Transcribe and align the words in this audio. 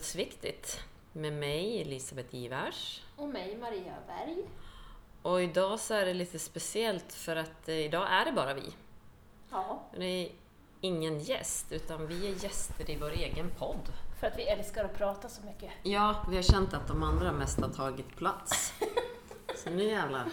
Dödsviktigt 0.00 0.80
med 1.12 1.32
mig 1.32 1.80
Elisabeth 1.80 2.34
Ivars. 2.34 3.02
Och 3.16 3.28
mig 3.28 3.56
Maria 3.56 3.94
Berg. 4.06 4.44
Och 5.22 5.42
idag 5.42 5.80
så 5.80 5.94
är 5.94 6.06
det 6.06 6.14
lite 6.14 6.38
speciellt 6.38 7.12
för 7.12 7.36
att 7.36 7.68
eh, 7.68 7.74
idag 7.74 8.06
är 8.10 8.24
det 8.24 8.32
bara 8.32 8.54
vi. 8.54 8.62
Ja, 9.50 9.82
Det 9.96 10.04
är 10.04 10.32
ingen 10.80 11.20
gäst, 11.20 11.72
utan 11.72 12.06
vi 12.06 12.28
är 12.28 12.44
gäster 12.44 12.90
i 12.90 12.96
vår 12.96 13.10
egen 13.10 13.50
podd. 13.58 13.92
för 14.20 14.26
att 14.26 14.38
vi 14.38 14.42
älskar 14.42 14.84
att 14.84 14.96
prata 14.96 15.28
så 15.28 15.42
mycket. 15.42 15.70
Ja, 15.82 16.26
vi 16.30 16.36
har 16.36 16.42
känt 16.42 16.74
att 16.74 16.88
de 16.88 17.02
andra 17.02 17.32
mest 17.32 17.60
har 17.60 17.68
tagit 17.68 18.16
plats. 18.16 18.72
Så 19.56 19.70
nu 19.70 19.84
jävlar. 19.84 20.28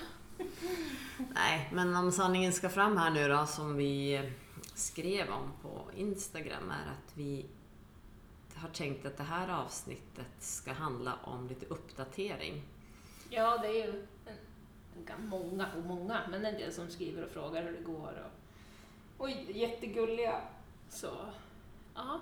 Nej, 1.34 1.70
men 1.74 1.96
om 1.96 2.12
sanningen 2.12 2.54
ska 2.54 2.70
fram 2.70 2.98
här 2.98 3.10
nu 3.10 3.28
då, 3.28 3.46
som 3.46 3.76
vi 3.78 4.22
skrev 4.76 5.30
om 5.30 5.54
på 5.62 5.92
Instagram, 5.96 6.72
är 6.72 6.92
att 6.92 7.12
vi 7.18 7.46
har 8.58 8.70
tänkt 8.70 9.06
att 9.06 9.18
det 9.18 9.24
här 9.24 9.50
avsnittet 9.64 10.28
ska 10.40 10.74
handla 10.74 11.14
om 11.24 11.48
lite 11.48 11.66
uppdatering. 11.66 12.64
Ja, 13.30 13.58
det 13.58 13.68
är 13.68 13.86
ju 13.88 14.06
en, 14.26 15.30
många 15.30 15.68
och 15.78 15.84
många, 15.86 16.22
men 16.30 16.46
en 16.46 16.54
del 16.54 16.74
som 16.74 16.90
skriver 16.90 17.24
och 17.26 17.30
frågar 17.32 17.64
hur 17.64 17.72
det 17.72 17.84
går. 17.84 18.26
Och, 19.18 19.24
och 19.24 19.30
jättegulliga. 19.32 20.42
Så, 20.90 21.12
ja. 21.96 22.20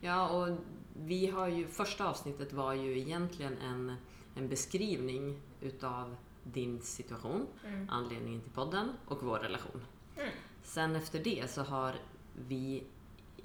Ja, 0.00 0.28
och 0.28 0.56
vi 0.96 1.26
har 1.26 1.48
ju, 1.48 1.68
första 1.68 2.08
avsnittet 2.08 2.52
var 2.52 2.72
ju 2.72 2.98
egentligen 2.98 3.58
en, 3.58 3.96
en 4.36 4.48
beskrivning 4.48 5.40
utav 5.60 6.16
din 6.42 6.80
situation, 6.82 7.46
Mm. 7.66 7.88
anledningen 7.90 8.40
till 8.40 8.52
podden 8.52 8.88
och 9.06 9.22
vår 9.22 9.38
relation. 9.38 9.84
Mm. 10.16 10.28
Sen 10.62 10.96
efter 10.96 11.24
det 11.24 11.50
så 11.50 11.62
har 11.62 11.94
vi 12.48 12.82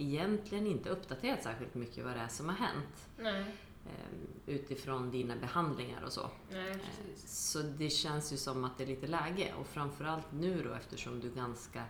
egentligen 0.02 0.67
inte 0.67 0.89
uppdaterat 0.89 1.44
särskilt 1.44 1.75
mycket 1.75 2.05
vad 2.05 2.13
det 2.16 2.19
är 2.19 2.27
som 2.27 2.49
har 2.49 2.55
hänt 2.55 3.09
Nej, 3.19 3.45
eh, 3.85 4.17
utifrån 4.45 5.11
dina 5.11 5.35
behandlingar 5.35 6.02
och 6.03 6.11
så. 6.11 6.30
nej 6.52 6.71
Eh, 6.71 6.77
precis. 6.77 7.52
Så 7.52 7.61
det 7.61 7.89
känns 7.89 8.33
ju 8.33 8.38
som 8.38 8.63
att 8.63 8.77
det 8.77 8.83
är 8.83 8.88
lite 8.88 9.07
läge 9.07 9.53
och 9.59 9.67
framförallt 9.67 10.31
nu 10.31 10.63
då 10.63 10.73
eftersom 10.73 11.19
du 11.19 11.29
ganska 11.29 11.83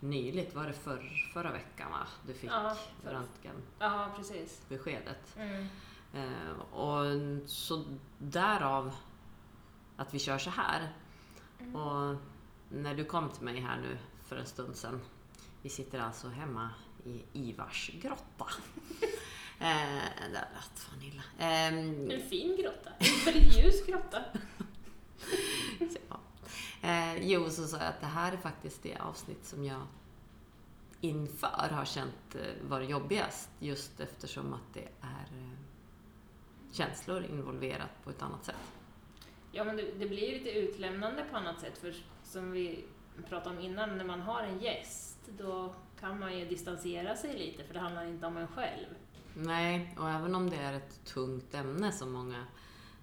nyligt, 0.00 0.54
var 0.54 0.66
det 0.66 0.72
för, 0.72 1.28
förra 1.34 1.52
veckan 1.52 1.90
va? 1.90 2.06
Du 2.26 2.34
fick 2.34 2.50
Ja, 2.50 2.76
för- 3.02 3.10
röntgenbeskedet. 3.10 3.64
Ja, 3.78 4.08
precis. 4.16 4.62
Mm. 5.36 5.66
Eh, 6.14 6.60
och 6.74 7.04
så 7.50 7.84
därav 8.18 8.92
att 9.96 10.14
vi 10.14 10.18
kör 10.18 10.38
så 10.38 10.50
här. 10.50 10.92
Mm. 11.60 11.76
Och 11.76 12.16
när 12.68 12.94
du 12.94 13.04
kom 13.04 13.28
till 13.28 13.42
mig 13.44 13.60
här 13.60 13.80
nu 13.80 13.98
för 14.26 14.36
en 14.36 14.46
stund 14.46 14.76
sedan. 14.76 15.00
Vi 15.62 15.68
sitter 15.68 16.00
alltså 16.00 16.28
hemma 16.28 16.70
i 17.04 17.22
Ivars 17.32 17.90
grotta. 18.02 18.46
eh, 19.60 20.04
det 20.20 20.32
lät 20.32 20.78
fan 20.78 21.02
illa. 21.02 21.22
Ehm, 21.38 22.10
En 22.10 22.20
fin 22.28 22.56
grotta. 22.56 22.90
En 22.98 23.24
väldigt 23.24 23.56
ljus 23.58 23.86
grotta. 23.86 24.24
ja. 26.08 26.20
eh, 26.88 27.28
jo, 27.28 27.50
så 27.50 27.66
sa 27.66 27.76
jag 27.76 27.86
att 27.86 28.00
det 28.00 28.06
här 28.06 28.32
är 28.32 28.36
faktiskt 28.36 28.82
det 28.82 28.96
avsnitt 28.96 29.44
som 29.44 29.64
jag 29.64 29.82
inför 31.00 31.68
har 31.70 31.84
känt 31.84 32.34
eh, 32.34 32.68
var 32.68 32.80
jobbigast. 32.80 33.50
Just 33.58 34.00
eftersom 34.00 34.54
att 34.54 34.74
det 34.74 34.88
är 35.00 35.38
eh, 35.38 35.58
känslor 36.72 37.24
involverat 37.24 38.04
på 38.04 38.10
ett 38.10 38.22
annat 38.22 38.44
sätt. 38.44 38.56
Ja, 39.52 39.64
men 39.64 39.76
det, 39.76 39.82
det 39.98 40.06
blir 40.06 40.32
lite 40.38 40.50
utlämnande 40.50 41.24
på 41.30 41.36
annat 41.36 41.60
sätt, 41.60 41.78
för 41.78 41.94
som 42.24 42.52
vi 42.52 42.84
pratade 43.28 43.56
om 43.56 43.62
innan, 43.62 43.98
när 43.98 44.04
man 44.04 44.20
har 44.20 44.42
en 44.42 44.60
gäst, 44.60 45.18
då 45.38 45.74
kan 46.00 46.18
man 46.18 46.38
ju 46.38 46.44
distansera 46.48 47.16
sig 47.16 47.38
lite, 47.38 47.64
för 47.64 47.74
det 47.74 47.80
handlar 47.80 48.04
inte 48.06 48.26
om 48.26 48.36
en 48.36 48.48
själv. 48.48 48.86
Nej, 49.34 49.94
och 49.98 50.10
även 50.10 50.34
om 50.34 50.50
det 50.50 50.56
är 50.56 50.72
ett 50.72 51.04
tungt 51.04 51.54
ämne 51.54 51.92
som 51.92 52.12
många 52.12 52.44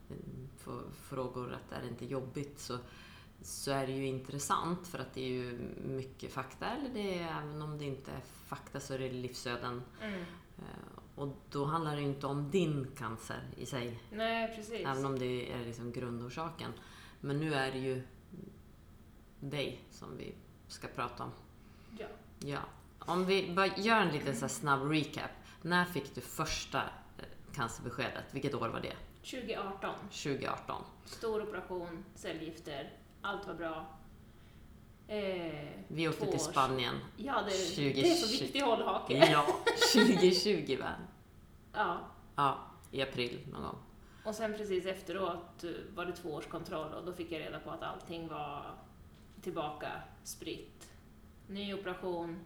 eh, 0.09 0.73
frågor 0.93 1.53
att 1.53 1.71
är 1.71 1.81
det 1.81 1.87
inte 1.87 2.05
jobbigt 2.05 2.59
så, 2.59 2.77
så 3.41 3.71
är 3.71 3.87
det 3.87 3.93
ju 3.93 4.05
intressant 4.07 4.87
för 4.87 4.99
att 4.99 5.13
det 5.13 5.21
är 5.21 5.29
ju 5.29 5.59
mycket 5.87 6.31
fakta, 6.31 6.65
eller 6.69 6.89
det 6.89 7.19
är, 7.19 7.41
även 7.43 7.61
om 7.61 7.77
det 7.77 7.85
inte 7.85 8.11
är 8.11 8.21
fakta 8.45 8.79
så 8.79 8.93
är 8.93 8.99
det 8.99 9.11
livsöden. 9.11 9.81
Mm. 10.01 10.21
Eh, 10.57 10.99
Och 11.15 11.35
då 11.51 11.65
handlar 11.65 11.95
det 11.95 12.01
ju 12.01 12.07
inte 12.07 12.27
om 12.27 12.51
din 12.51 12.87
cancer 12.97 13.41
i 13.57 13.65
sig, 13.65 13.99
Nej, 14.11 14.55
precis. 14.55 14.85
även 14.87 15.05
om 15.05 15.19
det 15.19 15.51
är 15.53 15.65
liksom 15.65 15.91
grundorsaken. 15.91 16.71
Men 17.21 17.39
nu 17.39 17.53
är 17.53 17.71
det 17.71 17.79
ju 17.79 18.01
dig 19.39 19.79
som 19.91 20.17
vi 20.17 20.33
ska 20.67 20.87
prata 20.87 21.23
om. 21.23 21.31
Ja. 21.99 22.07
Ja. 22.39 22.59
Om 23.07 23.25
vi 23.25 23.53
bara 23.55 23.67
gör 23.67 24.01
en 24.01 24.09
liten 24.11 24.35
så 24.35 24.47
snabb 24.47 24.91
recap. 24.91 25.31
När 25.61 25.85
fick 25.85 26.15
du 26.15 26.21
första 26.21 26.77
eh, 27.17 27.23
cancerbeskedet? 27.55 28.23
Vilket 28.31 28.53
år 28.53 28.69
var 28.69 28.79
det? 28.79 28.95
2018, 29.31 29.95
2018. 30.09 30.83
stor 31.05 31.41
operation, 31.41 32.05
cellgifter, 32.15 32.93
allt 33.21 33.47
var 33.47 33.53
bra. 33.53 33.85
Eh, 35.07 35.67
Vi 35.87 36.07
åkte 36.07 36.25
till 36.25 36.39
Spanien. 36.39 36.95
Ja, 37.17 37.41
det, 37.45 37.51
2020. 37.51 37.91
det 38.01 38.11
är 38.11 38.15
så 38.15 38.27
viktig 38.43 38.59
hållhake. 38.61 39.13
Ja, 39.31 39.45
2020 39.93 40.77
va? 40.79 40.89
Ja. 41.73 41.97
Ja, 42.35 42.57
i 42.91 43.01
april 43.01 43.39
någon 43.51 43.61
gång. 43.61 43.77
Och 44.25 44.35
sen 44.35 44.53
precis 44.53 44.85
efteråt 44.85 45.63
eh, 45.63 45.69
var 45.95 46.05
det 46.05 46.11
två 46.11 46.29
års 46.33 46.45
kontroll 46.47 46.93
och 46.93 47.05
då 47.05 47.13
fick 47.13 47.31
jag 47.31 47.39
reda 47.41 47.59
på 47.59 47.71
att 47.71 47.83
allting 47.83 48.27
var 48.27 48.65
tillbaka 49.41 49.91
spritt. 50.23 50.89
Ny 51.47 51.73
operation 51.73 52.39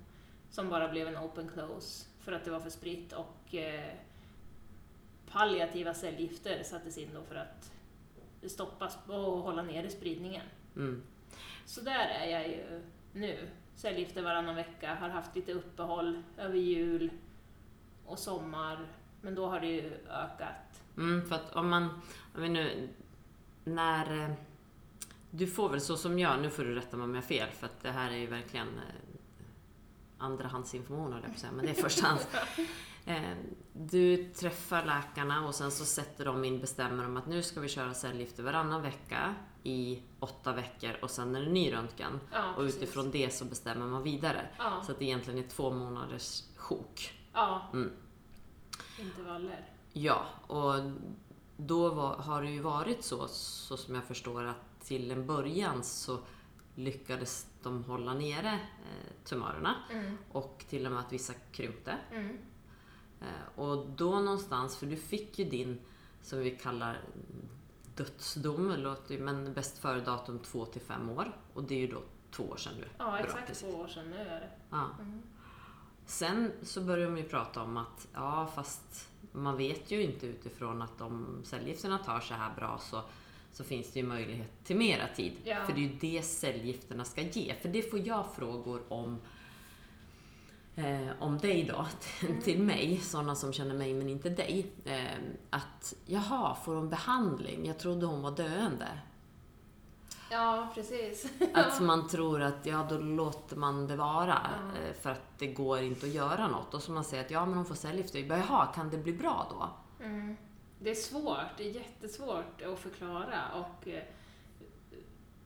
som 0.51 0.69
bara 0.69 0.87
blev 0.87 1.07
en 1.07 1.17
open 1.17 1.49
close 1.53 2.05
för 2.19 2.31
att 2.31 2.45
det 2.45 2.51
var 2.51 2.59
för 2.59 2.69
spritt 2.69 3.13
och 3.13 3.55
eh, 3.55 3.93
palliativa 5.31 5.93
cellgifter 5.93 6.63
sattes 6.63 6.97
in 6.97 7.09
då 7.13 7.23
för 7.23 7.35
att 7.35 7.71
stoppa 8.51 8.87
sp- 8.87 9.09
och 9.09 9.41
hålla 9.41 9.61
nere 9.61 9.89
spridningen. 9.89 10.45
Mm. 10.75 11.03
Så 11.65 11.81
där 11.81 12.07
är 12.07 12.25
jag 12.25 12.47
ju 12.47 12.81
nu. 13.13 13.49
Cellgifter 13.75 14.21
varannan 14.21 14.55
vecka, 14.55 14.95
har 14.95 15.09
haft 15.09 15.35
lite 15.35 15.53
uppehåll 15.53 16.23
över 16.37 16.57
jul 16.57 17.09
och 18.05 18.19
sommar, 18.19 18.87
men 19.21 19.35
då 19.35 19.47
har 19.47 19.59
det 19.59 19.67
ju 19.67 19.93
ökat. 20.09 20.83
Mm, 20.97 21.27
för 21.27 21.35
att 21.35 21.55
om 21.55 21.69
man, 21.69 21.83
om 22.35 22.41
vi 22.41 22.49
nu, 22.49 22.89
när 23.63 24.23
eh, 24.23 24.31
du 25.31 25.47
får 25.47 25.69
väl 25.69 25.81
så 25.81 25.97
som 25.97 26.19
jag, 26.19 26.41
nu 26.41 26.49
får 26.49 26.63
du 26.63 26.75
rätta 26.75 26.97
mig 26.97 27.03
om 27.03 27.15
jag 27.15 27.21
har 27.21 27.27
fel, 27.27 27.49
för 27.49 27.65
att 27.65 27.81
det 27.81 27.91
här 27.91 28.11
är 28.11 28.17
ju 28.17 28.27
verkligen 28.27 28.67
eh, 28.67 29.10
andrahandsinformation 30.21 31.13
höll 31.13 31.21
jag 31.21 31.31
på 31.31 31.35
att 31.35 31.39
säga, 31.39 31.51
men 31.51 31.65
det 31.65 31.71
är 31.71 31.81
förstahands. 31.81 32.27
Eh, 33.05 33.21
Du 33.73 34.29
träffar 34.33 34.85
läkarna 34.85 35.47
och 35.47 35.55
sen 35.55 35.71
så 35.71 35.85
sätter 35.85 36.25
de 36.25 36.45
in, 36.45 36.59
bestämmer 36.61 37.05
om 37.05 37.17
att 37.17 37.27
nu 37.27 37.43
ska 37.43 37.59
vi 37.61 37.67
köra 37.69 37.93
cellgifter 37.93 38.43
varannan 38.43 38.81
vecka 38.81 39.35
i 39.63 39.99
åtta 40.19 40.53
veckor 40.53 40.91
och 41.01 41.09
sen 41.09 41.35
är 41.35 41.41
det 41.41 41.49
ny 41.51 41.73
röntgen. 41.73 42.19
Ja, 42.31 42.53
Och 42.57 42.61
utifrån 42.63 43.11
det 43.11 43.33
så 43.33 43.45
bestämmer 43.45 43.85
man 43.85 44.03
vidare. 44.03 44.47
Ja, 44.57 44.81
Så 44.85 44.91
att 44.91 44.99
det 44.99 45.05
egentligen 45.05 45.43
är 45.43 45.47
två 45.47 45.71
månaders 45.71 46.43
sjok. 46.55 47.19
ja. 47.33 47.61
Mm. 47.73 47.91
intervaller. 48.99 49.65
Ja, 49.93 50.25
och 50.47 50.73
då 51.57 51.89
var, 51.89 52.15
har 52.15 52.41
det 52.41 52.49
ju 52.51 52.59
varit 52.61 53.03
så, 53.03 53.27
så 53.27 53.77
som 53.77 53.95
jag 53.95 54.03
förstår 54.03 54.43
att 54.43 54.81
till 54.83 55.11
en 55.11 55.27
början 55.27 55.83
så 55.83 56.19
lyckades 56.75 57.47
de 57.63 57.83
hålla 57.83 58.13
nere 58.13 58.53
eh, 58.53 59.11
tumörerna 59.23 59.75
Mm. 59.91 60.17
och 60.31 60.65
till 60.69 60.85
och 60.85 60.91
med 60.91 61.01
att 61.01 61.13
vissa 61.13 61.33
krympte. 61.51 61.97
Mm. 62.11 62.37
Eh, 63.21 63.59
och 63.59 63.89
då 63.89 64.19
någonstans, 64.19 64.77
för 64.77 64.85
du 64.85 64.95
fick 64.95 65.39
ju 65.39 65.45
din, 65.45 65.79
som 66.21 66.39
vi 66.39 66.51
kallar 66.51 67.01
dödsdom, 67.95 68.69
låter 68.77 69.15
ju- 69.15 69.21
men 69.21 69.53
bäst 69.53 69.77
före 69.77 69.99
datum 70.01 70.39
2 70.39 70.65
till 70.65 70.81
5 70.81 71.09
år. 71.09 71.37
Och 71.53 71.63
det 71.63 71.75
är 71.75 71.79
ju 71.79 71.87
då 71.87 72.01
två 72.31 72.43
år 72.43 72.57
sedan 72.57 72.73
nu. 72.79 72.87
Ja, 72.97 73.03
Bra, 73.05 73.19
exakt 73.19 73.47
precis. 73.47 73.71
två 73.71 73.77
år 73.79 73.87
sedan 73.87 74.09
nu 74.09 74.17
är 74.17 74.39
det. 74.39 74.49
Ja. 74.69 74.89
Mm. 74.99 75.21
Sen 76.05 76.51
så 76.63 76.81
börjar 76.81 77.05
de 77.07 77.17
ju 77.17 77.23
prata 77.23 77.61
om 77.61 77.77
att, 77.77 78.07
ja 78.13 78.51
fast 78.55 79.09
man 79.31 79.57
vet 79.57 79.91
ju 79.91 80.03
inte 80.03 80.27
utifrån 80.27 80.81
att 80.81 81.01
om 81.01 81.41
cellgifterna 81.43 81.97
tar 81.97 82.19
så 82.19 82.33
här 82.33 82.55
bra 82.55 82.77
så, 82.81 83.01
så 83.53 83.63
finns 83.63 83.91
det 83.91 83.99
ju 83.99 84.05
möjlighet 84.05 84.63
till 84.63 84.75
mera 84.77 85.07
tid. 85.07 85.33
Ja. 85.43 85.65
För 85.65 85.73
det 85.73 85.79
är 85.79 85.83
ju 85.83 85.97
det 86.01 86.21
cellgifterna 86.21 87.05
ska 87.05 87.21
ge. 87.21 87.55
För 87.61 87.69
det 87.69 87.81
får 87.91 87.99
jag 88.07 88.25
frågor 88.35 88.81
om 88.89 89.19
eh, 90.75 91.07
om 91.19 91.37
dig 91.37 91.63
då, 91.63 91.85
Mm. 92.27 92.41
till 92.41 92.61
mig, 92.63 92.97
sådana 92.97 93.35
som 93.35 93.53
känner 93.53 93.75
mig 93.75 93.93
men 93.93 94.09
inte 94.09 94.29
dig. 94.29 94.65
Eh, 94.85 95.01
att, 95.49 95.93
jaha, 96.05 96.55
får 96.55 96.75
hon 96.75 96.89
behandling? 96.89 97.65
Jag 97.65 97.79
trodde 97.79 98.05
hon 98.05 98.21
var 98.21 98.31
döende. 98.31 98.87
Ja, 100.31 100.71
precis. 100.75 101.25
Att 101.53 101.81
man 101.81 102.07
tror 102.07 102.41
att 102.41 102.65
ja, 102.65 102.87
då 102.89 102.97
låter 102.97 103.55
man 103.55 103.87
det 103.87 103.95
vara 103.95 104.49
eh, 104.87 105.01
för 105.01 105.09
att 105.09 105.21
det 105.39 105.47
går 105.47 105.79
inte 105.81 106.05
att 106.05 106.11
göra 106.11 106.47
något. 106.47 106.73
Och 106.73 106.81
så 106.83 106.91
man 106.91 107.03
säger 107.03 107.23
att 107.25 107.31
ja, 107.31 107.45
men 107.45 107.55
hon 107.55 107.65
får 107.65 107.75
cellgifter. 107.75 108.19
Jaha, 108.19 108.65
kan 108.65 108.89
det 108.89 108.97
bli 108.97 109.13
bra 109.13 109.47
då? 109.49 109.69
Mm. 110.05 110.37
Det 110.83 110.89
är 110.89 110.95
svårt, 110.95 111.57
det 111.57 111.69
är 111.69 111.73
jättesvårt 111.75 112.61
att 112.61 112.79
förklara 112.79 113.41
och 113.53 113.87
eh, 113.87 114.03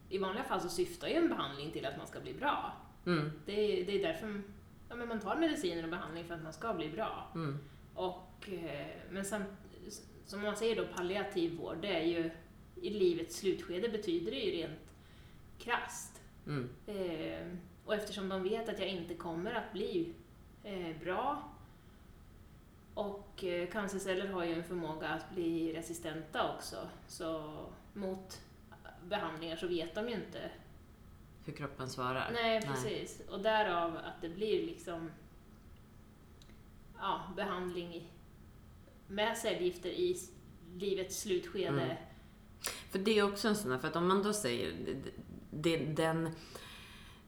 i 0.10 0.18
vanliga 0.18 0.44
fall 0.44 0.62
så 0.62 0.70
syftar 0.70 1.08
ju 1.08 1.14
en 1.14 1.30
behandling 1.30 1.72
till 1.72 1.86
att 1.86 1.98
man 1.98 2.08
ska 2.08 2.20
bli 2.20 2.34
bra. 2.34 2.74
Mm, 3.06 3.32
Det 3.46 3.52
är, 3.82 3.86
det 3.86 3.92
är 4.00 4.08
därför 4.08 4.42
ja, 4.90 4.96
men 4.96 5.08
man 5.08 5.20
tar 5.20 5.36
mediciner 5.36 5.84
och 5.84 5.90
behandling 5.90 6.26
för 6.26 6.34
att 6.34 6.44
man 6.44 6.54
ska 6.54 6.74
bli 6.74 6.90
bra. 6.90 7.28
mm, 7.36 7.58
Och, 7.94 8.50
eh, 8.50 8.88
men 9.12 9.26
sen, 9.26 9.44
som 10.26 10.42
man 10.42 10.56
säger 10.56 10.76
då, 10.76 10.88
palliativ 10.96 11.58
vård, 11.58 11.78
det 11.82 11.88
är 11.96 12.04
ju 12.06 12.32
i 12.82 12.90
livets 12.90 13.36
slutskede 13.38 13.90
betyder 13.90 14.32
det 14.32 14.40
ju 14.40 14.52
rent 14.52 14.80
krasst. 15.60 16.22
Mm. 16.48 16.70
Eh, 16.88 17.48
och 17.86 17.94
eftersom 17.96 18.30
de 18.30 18.44
vet 18.44 18.70
att 18.70 18.80
jag 18.80 18.88
inte 18.90 19.14
kommer 19.14 19.54
att 19.54 19.74
bli 19.74 20.14
eh, 20.64 20.98
bra 21.04 21.50
och 22.96 23.44
eh, 23.44 23.70
cancerceller 23.70 24.28
har 24.28 24.46
ju 24.46 24.54
en 24.54 24.64
förmåga 24.64 25.08
att 25.08 25.32
bli 25.32 25.74
resistenta 25.74 26.56
också, 26.56 26.90
så 27.08 27.56
mot 27.94 28.42
behandlingar 29.04 29.56
så 29.56 29.68
vet 29.68 29.96
de 29.96 30.10
ju 30.10 30.16
inte. 30.16 30.52
Hur 31.46 31.54
kroppen 31.54 31.90
svarar. 31.90 32.32
Nej, 32.34 32.62
precis. 32.62 33.22
Och 33.30 33.40
därav 33.40 33.98
att 33.98 34.22
det 34.22 34.30
blir 34.30 34.66
liksom 34.66 35.12
ja, 36.98 37.22
behandling 37.36 38.12
med 39.08 39.38
cellgifter 39.38 39.90
i 39.90 40.18
livets 40.74 41.22
slutskede. 41.22 41.82
Mm. 41.82 41.98
För 42.92 43.00
det 43.00 43.20
är 43.20 43.24
också 43.24 43.48
en 43.48 43.56
sån 43.56 43.72
där, 43.72 43.78
för 43.78 43.88
att 43.88 43.96
om 43.96 44.08
man 44.08 44.24
då 44.24 44.34
säger 44.34 44.74
det, 45.52 45.78
den, 45.78 46.30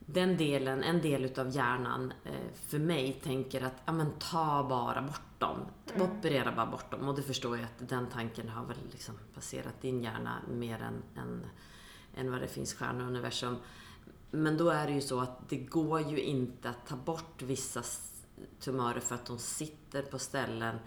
den 0.09 0.37
delen, 0.37 0.83
en 0.83 1.01
del 1.01 1.25
utav 1.25 1.49
hjärnan 1.49 2.13
eh, 2.23 2.33
för 2.67 2.79
mig 2.79 3.19
tänker 3.23 3.61
att 3.61 3.81
ja, 3.85 3.91
men 3.91 4.11
ta 4.19 4.65
bara 4.69 5.01
bort 5.01 5.39
dem. 5.39 5.57
Mm. 5.95 6.01
Operera 6.01 6.51
bara 6.51 6.65
bort 6.65 6.91
dem. 6.91 7.07
Och 7.07 7.15
det 7.15 7.21
förstår 7.21 7.57
jag 7.57 7.65
att 7.65 7.89
den 7.89 8.07
tanken 8.07 8.49
har 8.49 8.65
väl 8.65 8.77
liksom 8.91 9.15
passerat 9.33 9.81
din 9.81 10.03
hjärna 10.03 10.41
mer 10.49 10.81
än, 10.81 11.03
än, 11.23 11.45
än 12.15 12.31
vad 12.31 12.41
det 12.41 12.47
finns 12.47 12.73
stjärnor 12.73 13.01
och 13.01 13.07
universum. 13.07 13.55
Men 14.31 14.57
då 14.57 14.69
är 14.69 14.87
det 14.87 14.93
ju 14.93 15.01
så 15.01 15.19
att 15.19 15.49
det 15.49 15.57
går 15.57 16.01
ju 16.01 16.19
inte 16.19 16.69
att 16.69 16.87
ta 16.87 16.95
bort 16.95 17.41
vissa 17.41 17.83
tumörer 18.59 18.99
för 18.99 19.15
att 19.15 19.25
de 19.25 19.39
sitter 19.39 20.01
på 20.01 20.19
ställen 20.19 20.79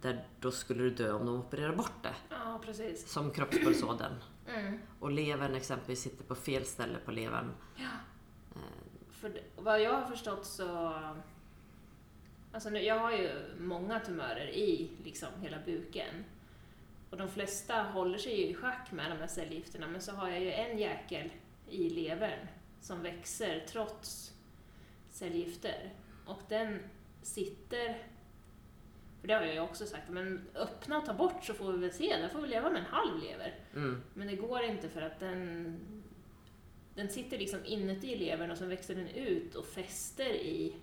där 0.00 0.24
då 0.40 0.50
skulle 0.50 0.82
du 0.82 0.90
dö 0.90 1.12
om 1.12 1.26
de 1.26 1.34
opererar 1.34 1.76
bort 1.76 2.02
det. 2.02 2.14
Ja, 2.30 2.60
precis. 2.64 3.10
Som 3.10 3.30
kroppspulsådern. 3.30 4.12
Mm. 4.46 4.78
Och 5.00 5.10
levern 5.10 5.54
exempelvis 5.54 6.02
sitter 6.02 6.24
på 6.24 6.34
fel 6.34 6.64
ställe 6.64 6.98
på 7.04 7.10
levern. 7.10 7.50
För 9.10 9.40
vad 9.56 9.80
jag 9.80 9.92
har 9.92 10.06
förstått 10.10 10.46
så... 10.46 10.94
Alltså 12.52 12.70
nu, 12.70 12.82
jag 12.82 12.98
har 12.98 13.12
ju 13.12 13.30
många 13.58 14.00
tumörer 14.00 14.48
i 14.48 14.90
liksom 15.04 15.28
hela 15.42 15.58
buken. 15.64 16.24
Och 17.10 17.16
de 17.16 17.28
flesta 17.28 17.82
håller 17.82 18.18
sig 18.18 18.40
ju 18.40 18.46
i 18.46 18.54
schack 18.54 18.92
med 18.92 19.10
de 19.10 19.16
här 19.16 19.26
cellgifterna, 19.26 19.86
men 19.86 20.00
så 20.00 20.12
har 20.12 20.28
jag 20.28 20.40
ju 20.40 20.52
en 20.52 20.78
jäkel 20.78 21.30
i 21.70 21.90
levern 21.90 22.46
som 22.80 23.02
växer 23.02 23.64
trots 23.68 24.32
cellgifter. 25.10 25.92
Och 26.26 26.42
den 26.48 26.78
sitter... 27.22 28.02
För 29.20 29.28
det 29.28 29.34
har 29.34 29.42
jag 29.42 29.54
ju 29.54 29.60
också 29.60 29.86
sagt, 29.86 30.08
men 30.08 30.48
öppna 30.54 30.98
och 30.98 31.04
ta 31.04 31.14
bort 31.14 31.44
så 31.44 31.54
får 31.54 31.72
vi 31.72 31.78
väl 31.78 31.92
se, 31.92 32.16
där 32.16 32.28
får 32.28 32.40
vi 32.40 32.48
leva 32.48 32.70
med 32.70 32.80
en 32.80 32.86
halv 32.86 33.22
lever. 33.22 33.54
Mm. 33.74 34.02
Men 34.14 34.26
det 34.26 34.36
går 34.36 34.62
inte 34.62 34.88
för 34.88 35.02
att 35.02 35.20
den, 35.20 35.80
den 36.96 37.08
sitter 37.08 37.38
liksom 37.38 37.60
inuti 37.64 38.16
levern 38.16 38.50
och 38.50 38.58
så 38.58 38.66
växer 38.66 38.94
den 38.94 39.08
ut 39.08 39.54
och 39.54 39.66
fäster 39.66 40.30
i 40.34 40.76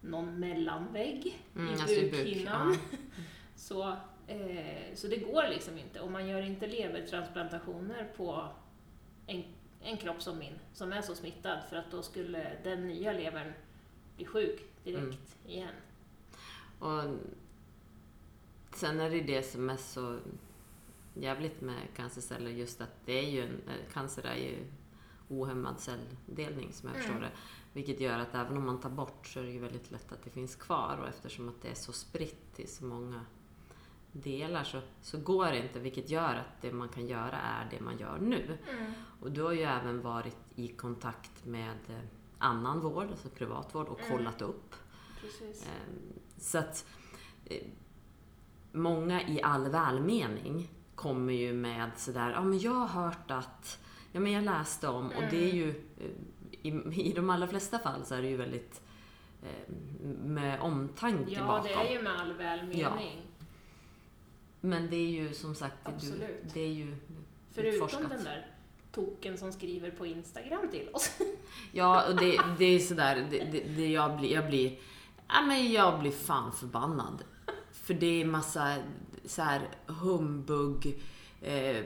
någon 0.00 0.40
mellanvägg 0.40 1.42
Mm, 1.56 1.68
i 1.68 1.72
alltså 1.72 1.94
i 1.94 2.10
buk, 2.10 2.12
bukhinnan. 2.12 2.76
Så, 3.56 3.88
eh, 4.26 4.94
så 4.94 5.06
det 5.08 5.16
går 5.16 5.48
liksom 5.48 5.78
inte. 5.78 6.00
Och 6.00 6.10
man 6.12 6.28
gör 6.28 6.40
inte 6.42 6.66
levertransplantationer 6.66 8.12
på 8.16 8.48
en, 9.26 9.44
en 9.82 9.96
kropp 9.96 10.22
som 10.22 10.38
min, 10.38 10.58
som 10.72 10.92
är 10.92 11.02
så 11.02 11.14
smittad, 11.14 11.58
för 11.68 11.76
att 11.76 11.90
då 11.90 12.02
skulle 12.02 12.52
den 12.64 12.86
nya 12.88 13.12
levern 13.12 13.52
bli 14.16 14.24
sjuk 14.26 14.60
direkt 14.84 15.02
Mm. 15.02 15.16
igen. 15.46 15.74
Och 16.78 17.02
sen 18.74 19.00
är 19.00 19.10
det 19.10 19.20
det 19.20 19.42
som 19.42 19.70
är 19.70 19.76
så 19.76 20.18
jävligt 21.14 21.60
med 21.60 21.80
cancerceller, 21.96 22.50
just 22.50 22.80
att 22.80 22.96
det 23.06 23.18
är 23.18 23.30
ju 23.30 23.42
en, 23.42 23.60
eh, 23.68 23.92
cancer 23.92 24.22
är 24.26 24.36
ju 24.36 24.56
ohämmad 25.28 25.80
celldelning 25.80 26.72
som 26.72 26.88
jag 26.88 26.96
Mm. 26.96 27.06
förstår 27.08 27.20
det. 27.22 27.30
Vilket 27.72 28.00
gör 28.00 28.18
att 28.18 28.34
även 28.34 28.56
om 28.56 28.66
man 28.66 28.80
tar 28.80 28.90
bort 28.90 29.26
så 29.26 29.40
är 29.40 29.44
det 29.44 29.50
ju 29.50 29.58
väldigt 29.58 29.90
lätt 29.90 30.12
att 30.12 30.22
det 30.24 30.30
finns 30.30 30.56
kvar 30.56 30.98
och 31.02 31.08
eftersom 31.08 31.48
att 31.48 31.62
det 31.62 31.68
är 31.70 31.74
så 31.74 31.92
spritt 31.92 32.54
till 32.54 32.68
så 32.68 32.84
många 32.84 33.20
delar 34.12 34.64
så, 34.64 34.80
så 35.02 35.18
går 35.18 35.46
det 35.46 35.58
inte, 35.62 35.78
vilket 35.78 36.10
gör 36.10 36.34
att 36.34 36.60
det 36.62 36.72
man 36.72 36.88
kan 36.88 37.06
göra 37.06 37.38
är 37.40 37.68
det 37.70 37.80
man 37.80 37.98
gör 37.98 38.18
nu. 38.18 38.58
Och 39.20 39.32
du 39.32 39.42
har 39.42 39.52
ju 39.52 39.62
även 39.62 40.00
varit 40.02 40.36
i 40.54 40.68
kontakt 40.68 41.44
med 41.44 41.76
eh, 41.88 41.98
annan 42.38 42.80
vård, 42.80 43.06
alltså 43.10 43.28
privatvård, 43.28 43.86
och 43.88 44.00
Mm. 44.00 44.12
kollat 44.18 44.42
upp. 44.42 44.74
Precis. 45.20 45.66
Ehm, 45.66 46.12
Så 46.38 46.58
att 46.58 46.86
eh, 47.44 47.62
många 48.72 49.22
i 49.28 49.42
all 49.42 49.68
välmening 49.68 50.70
kommer 50.94 51.32
ju 51.32 51.52
med 51.52 51.90
sådär, 51.96 52.30
ja 52.30 52.42
men 52.42 52.58
jag 52.58 52.72
har 52.74 53.04
hört 53.04 53.30
att, 53.30 53.78
ja 54.12 54.20
men 54.20 54.32
jag 54.32 54.44
läste 54.44 54.88
om, 54.88 55.06
och 55.10 55.22
det 55.30 55.50
är 55.50 55.54
ju, 55.54 55.68
eh, 55.68 56.10
i, 56.62 57.00
i 57.10 57.12
de 57.12 57.30
allra 57.30 57.46
flesta 57.48 57.78
fall 57.78 58.04
så 58.04 58.14
är 58.14 58.22
det 58.22 58.28
ju 58.28 58.36
väldigt 58.36 58.80
eh, 59.42 59.74
med 60.24 60.60
omtanke 60.60 61.30
Ja, 61.32 61.46
bakom. 61.46 61.64
det 61.66 61.72
är 61.72 61.92
ju 61.92 62.02
med 62.02 62.20
all 62.20 62.32
välmening. 62.32 63.22
Men 64.60 64.90
det 64.90 64.96
är 64.96 65.10
ju 65.10 65.34
som 65.34 65.54
sagt, 65.54 65.76
du, 66.00 66.26
det 66.54 66.60
är 66.60 66.68
ju 66.72 66.96
Förutom 67.50 67.74
utforskat. 67.86 68.10
den 68.10 68.24
där 68.24 68.46
token 68.92 69.38
som 69.38 69.52
skriver 69.52 69.90
på 69.90 70.06
Instagram 70.06 70.68
till 70.70 70.88
oss. 70.92 71.10
Ja, 71.72 72.08
och 72.08 72.16
det, 72.16 72.40
det 72.58 72.64
är 72.64 72.78
sådär, 72.78 73.26
det, 73.30 73.38
det, 73.44 73.60
det 73.76 73.88
jag 73.88 74.18
blir, 74.18 74.32
jag 74.32 74.46
blir, 74.46 74.78
ja 75.28 75.42
men 75.42 75.72
jag 75.72 76.00
blir 76.00 76.10
fan 76.10 76.52
förbannad. 76.52 77.22
För 77.72 77.94
det 77.94 78.20
är 78.22 78.24
massa 78.24 78.76
så 79.24 79.42
här 79.42 79.68
humbug, 79.86 80.98
eh, 81.42 81.84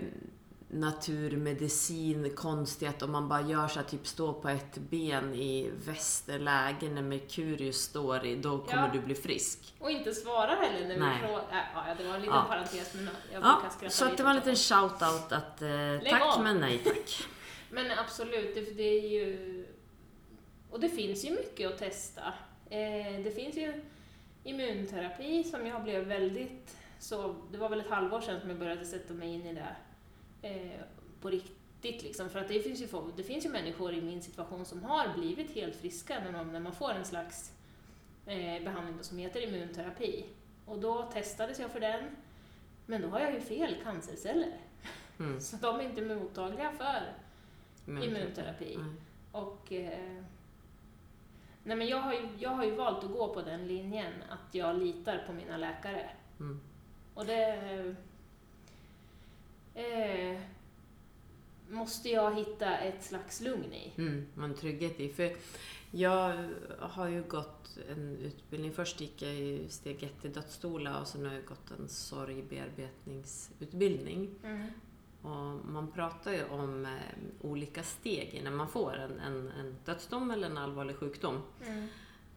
naturmedicin, 0.71 2.31
konstigt 2.37 3.03
om 3.03 3.13
man 3.13 3.29
bara 3.29 3.41
gör 3.41 3.69
så 3.69 3.81
här, 3.81 3.87
typ 3.87 4.07
stå 4.07 4.33
på 4.33 4.49
ett 4.49 4.79
ben 4.79 5.35
i 5.35 5.71
västerläge 5.87 6.89
när 6.89 7.03
Merkurius 7.03 7.77
står 7.77 8.27
i, 8.27 8.37
då 8.37 8.59
kommer 8.59 8.87
Ja. 8.87 8.91
du 8.93 9.01
bli 9.01 9.15
frisk. 9.15 9.75
Och 9.79 9.91
inte 9.91 10.15
svarar 10.15 10.57
heller 10.57 10.89
när 10.89 10.99
Nej. 10.99 11.19
vi 11.23 11.27
frågar. 11.27 11.43
Äh, 11.51 11.59
ja, 11.75 11.95
det 11.99 12.05
var 12.05 12.15
en 12.15 12.21
liten 12.21 12.35
Ja. 12.37 12.45
parentes, 12.49 12.95
men 12.95 13.05
jag 13.33 13.43
Ja, 13.43 13.55
brukar 13.61 13.77
skratta 13.77 13.95
så 13.95 14.05
att 14.05 14.17
det 14.17 14.23
var 14.23 14.31
en 14.31 14.37
liten 14.37 14.55
shout-out 14.55 15.33
att 15.33 15.63
eh, 15.63 16.11
tack 16.11 16.37
av. 16.37 16.43
men 16.45 16.57
nej 16.61 16.79
tack. 16.85 17.25
Men 17.73 17.91
absolut, 17.99 18.55
det, 18.55 18.61
det 18.61 18.83
är 18.83 19.09
ju... 19.09 19.67
Och 20.71 20.81
det 20.81 20.89
finns 20.89 21.25
ju 21.25 21.31
mycket 21.31 21.71
att 21.71 21.79
testa. 21.79 22.23
Eh, 22.71 23.23
det 23.25 23.35
finns 23.35 23.57
ju 23.57 23.85
immunterapi 24.45 25.45
som 25.45 25.67
jag 25.67 25.83
blev 25.83 26.05
väldigt... 26.05 26.77
Så, 26.99 27.35
det 27.53 27.59
var 27.59 27.69
väl 27.69 27.81
ett 27.81 27.91
halvår 27.91 28.21
sedan 28.21 28.41
som 28.41 28.51
jag 28.51 28.59
började 28.59 28.85
sätta 28.85 29.15
mig 29.15 29.29
in 29.35 29.47
i 29.47 29.55
det 29.55 29.77
eh, 30.43 30.81
på 31.21 31.31
riktigt. 31.31 32.03
Liksom. 32.03 32.31
För 32.31 32.39
att 32.39 32.49
det 32.49 32.61
finns, 32.61 32.81
ju, 32.81 32.89
det 33.17 33.23
finns 33.23 33.45
ju 33.45 33.49
människor 33.49 33.95
i 33.95 34.01
min 34.01 34.23
situation 34.23 34.65
som 34.65 34.83
har 34.83 35.19
blivit 35.19 35.51
helt 35.51 35.77
friska 35.77 36.21
när, 36.25 36.33
de, 36.33 36.53
när 36.53 36.61
man 36.61 36.73
får 36.73 36.91
en 36.91 37.05
slags 37.05 37.53
eh, 38.27 38.65
behandling 38.65 38.99
som 39.01 39.19
heter 39.19 39.49
immunterapi. 39.49 40.25
Och 40.67 40.79
då 40.79 41.03
testades 41.03 41.61
jag 41.61 41.71
för 41.71 41.81
den, 41.81 42.05
men 42.87 43.03
då 43.03 43.09
har 43.09 43.21
jag 43.21 43.35
ju 43.35 43.41
fel 43.41 43.77
cancerceller. 43.85 44.57
Mm. 45.19 45.41
Så 45.41 45.57
de 45.57 45.81
är 45.81 45.85
inte 45.85 46.03
mottagliga 46.03 46.73
för 46.73 47.13
immunterapi. 47.87 48.77
Nej. 48.77 48.93
Och, 49.33 49.73
eh, 49.73 50.23
nej 51.63 51.77
men 51.77 51.89
jag, 51.89 52.01
har 52.01 52.13
ju, 52.13 52.29
jag 52.39 52.51
har 52.51 52.65
ju 52.65 52.75
valt 52.75 53.05
att 53.05 53.11
gå 53.11 53.35
på 53.35 53.43
den 53.43 53.67
linjen 53.67 54.13
att 54.29 54.55
jag 54.55 54.79
litar 54.79 55.25
på 55.27 55.33
mina 55.33 55.57
läkare. 55.57 56.11
Mm. 56.41 56.61
Och 57.15 57.27
det 57.27 57.95
eh, 59.75 60.41
måste 61.69 62.09
jag 62.09 62.35
hitta 62.35 62.79
ett 62.79 63.05
slags 63.05 63.41
lugn 63.41 63.73
i. 63.73 63.93
Mm, 63.99 64.27
en 64.43 64.55
trygghet 64.55 65.01
i. 65.01 65.09
För 65.09 65.33
jag 65.91 66.49
har 66.79 67.09
ju 67.09 67.23
gått 67.23 67.79
en 67.89 68.17
utbildning. 68.17 68.73
Först 68.73 69.01
gick 69.01 69.23
jag 69.23 69.35
i 69.35 69.69
steg 69.69 70.03
ett 70.03 70.25
i 70.25 70.29
dödsstola 70.29 71.01
och 71.01 71.07
sen 71.07 71.27
har 71.27 71.33
jag 71.33 71.45
gått 71.45 71.71
en 71.79 71.89
sorgbearbetningsutbildning. 71.89 74.29
Och 75.23 75.65
man 75.65 75.91
pratar 75.95 76.33
ju 76.33 76.45
om 76.45 76.87
eh, 76.87 76.91
olika 77.41 77.83
steg 77.83 78.35
innan 78.35 78.57
man 78.57 78.69
får 78.69 78.97
en, 78.97 79.21
en, 79.21 79.49
en 79.49 79.77
dödsdom 79.85 80.31
eller 80.31 80.47
en 80.47 80.59
allvarlig 80.59 80.97
sjukdom. 80.97 81.43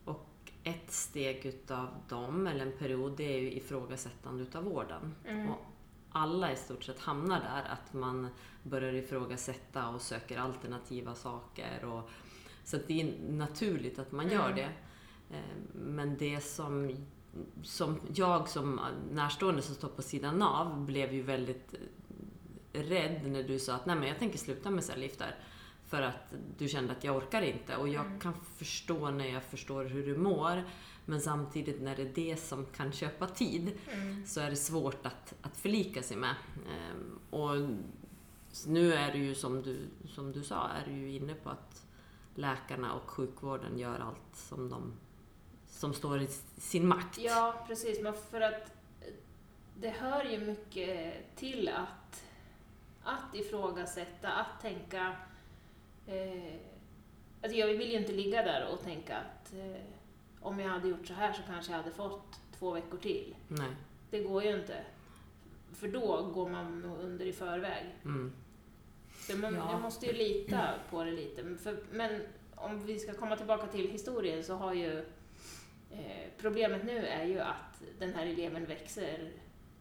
Och 0.06 0.30
ett 0.64 0.92
steg 0.92 1.46
utav 1.46 1.88
dem, 2.10 2.48
eller 2.48 2.66
en 2.66 2.78
period, 2.78 3.18
det 3.18 3.36
är 3.36 3.40
ju 3.40 3.52
ifrågasättande 3.52 4.44
utav 4.44 4.64
vården. 4.64 5.16
Mm. 5.26 5.50
Och 5.50 5.66
alla 6.14 6.52
i 6.52 6.56
stort 6.56 6.84
sett 6.84 7.00
hamnar 7.00 7.40
där, 7.40 7.64
att 7.74 7.94
man 7.94 8.28
börjar 8.64 8.94
ifrågasätta 8.94 9.88
och 9.90 10.02
söker 10.02 10.38
alternativa 10.40 11.16
saker. 11.16 11.86
Och, 11.86 12.10
så 12.64 12.78
det 12.88 13.02
är 13.02 13.32
naturligt 13.32 14.00
att 14.00 14.12
man 14.12 14.30
gör 14.30 14.46
Mm. 14.52 14.56
det. 14.56 14.70
Eh, 15.36 15.44
Men 15.74 16.18
det 16.18 16.42
som, 16.42 16.96
som 17.64 18.00
jag 18.16 18.50
som 18.50 18.80
närstående 19.12 19.62
som 19.62 19.76
står 19.76 19.88
på 19.88 20.02
sidan 20.02 20.42
av 20.42 20.86
blev 20.86 21.14
ju 21.14 21.22
väldigt 21.22 21.76
rädd 22.74 23.32
när 23.32 23.44
du 23.44 23.60
sa 23.60 23.74
att 23.76 23.86
nej 23.86 23.96
men 23.96 24.08
jag 24.08 24.20
tänker 24.20 24.38
sluta 24.38 24.70
med 24.70 24.84
cellgifter. 24.84 25.36
För 25.88 26.02
att 26.02 26.34
du 26.58 26.68
kände 26.68 26.92
att 26.92 27.04
jag 27.04 27.16
orkar 27.16 27.42
inte. 27.42 27.76
Och 27.78 27.88
jag 27.90 28.06
Mm. 28.06 28.20
kan 28.20 28.34
förstå 28.58 29.10
när 29.12 29.26
jag 29.28 29.44
förstår 29.44 29.86
hur 29.86 30.06
du 30.06 30.18
mår. 30.18 30.64
Men 31.06 31.22
samtidigt 31.22 31.82
när 31.82 31.96
det 31.96 32.02
är 32.02 32.12
det 32.16 32.38
som 32.38 32.66
kan 32.66 32.92
köpa 32.92 33.28
tid 33.28 33.80
Mm. 33.94 34.26
så 34.26 34.40
är 34.40 34.50
det 34.50 34.56
svårt 34.56 35.06
att, 35.06 35.34
att 35.42 35.58
förlika 35.58 36.04
sig 36.04 36.18
med. 36.18 36.36
Ehm, 36.70 37.20
och 37.30 37.56
nu 38.68 38.94
är 38.94 39.12
det 39.12 39.18
ju 39.18 39.36
som 39.36 39.62
du, 39.62 39.88
som 40.08 40.32
du 40.32 40.44
sa, 40.44 40.68
är 40.68 40.86
du 40.86 40.92
ju 40.92 41.16
inne 41.16 41.34
på 41.34 41.50
att 41.50 41.86
läkarna 42.36 42.94
och 42.94 43.10
sjukvården 43.10 43.80
gör 43.80 44.00
allt 44.00 44.36
som, 44.36 44.70
de, 44.70 44.94
som 45.68 45.94
står 45.94 46.22
i 46.22 46.28
sin 46.58 46.88
makt. 46.88 47.18
Ja, 47.20 47.66
precis. 47.68 48.02
Men 48.02 48.14
för 48.14 48.42
att 48.42 48.72
det 49.80 49.90
hör 49.90 50.24
ju 50.24 50.38
mycket 50.40 51.14
till 51.36 51.70
att, 51.70 52.24
att 53.04 53.36
ifrågasätta, 53.36 54.32
att 54.32 54.62
tänka... 54.62 55.16
Eh, 56.08 56.56
alltså 57.44 57.58
jag 57.58 57.68
vill 57.68 57.92
ju 57.92 57.98
inte 57.98 58.12
ligga 58.12 58.44
där 58.44 58.68
och 58.74 58.82
tänka 58.84 59.18
att 59.18 59.54
eh, 59.54 59.82
om 60.44 60.60
jag 60.60 60.70
hade 60.70 60.88
gjort 60.88 61.08
så 61.08 61.14
här 61.14 61.34
så 61.34 61.42
kanske 61.48 61.72
jag 61.72 61.78
hade 61.78 61.92
fått 61.92 62.40
två 62.60 62.72
veckor 62.72 62.98
till. 62.98 63.36
Nej. 63.48 63.72
Det 64.10 64.20
går 64.24 64.44
ju 64.44 64.60
inte. 64.60 64.84
För 65.74 65.88
då 65.88 66.32
går 66.34 66.50
man 66.50 66.80
nog 66.80 67.00
under 67.00 67.26
i 67.26 67.34
förväg. 67.34 67.86
Mm. 68.06 68.34
Så 69.20 69.38
man, 69.38 69.54
Ja. 69.56 69.72
Jag 69.72 69.82
måste 69.82 70.06
ju 70.06 70.14
lita 70.14 70.70
på 70.90 71.04
det 71.04 71.12
lite. 71.12 71.44
Men 71.44 71.58
För, 71.58 71.78
men 71.92 72.22
om 72.56 72.86
vi 72.86 73.00
ska 73.00 73.14
komma 73.14 73.36
tillbaka 73.36 73.68
till 73.68 73.90
historien 73.92 74.44
så 74.44 74.54
har 74.56 74.74
ju 74.74 75.00
eh, 75.92 76.28
problemet 76.42 76.84
nu 76.84 77.06
är 77.06 77.26
ju 77.26 77.40
att 77.40 77.82
den 78.00 78.14
här 78.14 78.26
eleven 78.26 78.66
växer 78.66 79.32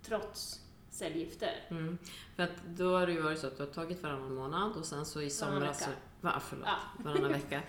trots 0.03 0.61
cellgifter. 0.91 1.65
Mm. 1.71 1.99
För 2.37 2.43
att 2.43 2.63
då 2.67 2.99
har 2.99 3.07
det 3.07 3.13
ju 3.13 3.21
varit 3.21 3.39
så 3.39 3.47
att 3.47 3.57
du 3.57 3.63
har 3.63 3.71
tagit 3.71 4.03
varannan 4.03 4.35
månad 4.35 4.77
och 4.77 4.85
sen 4.87 5.07
så 5.07 5.21
i 5.21 5.29
Varannan 5.41 5.61
somras... 5.61 5.81
vecka. 5.83 5.93
Så, 6.21 6.27
va, 6.27 6.43
förlåt, 6.49 6.67
Ja. 6.69 7.05
varannan 7.05 7.33
vecka. 7.41 7.63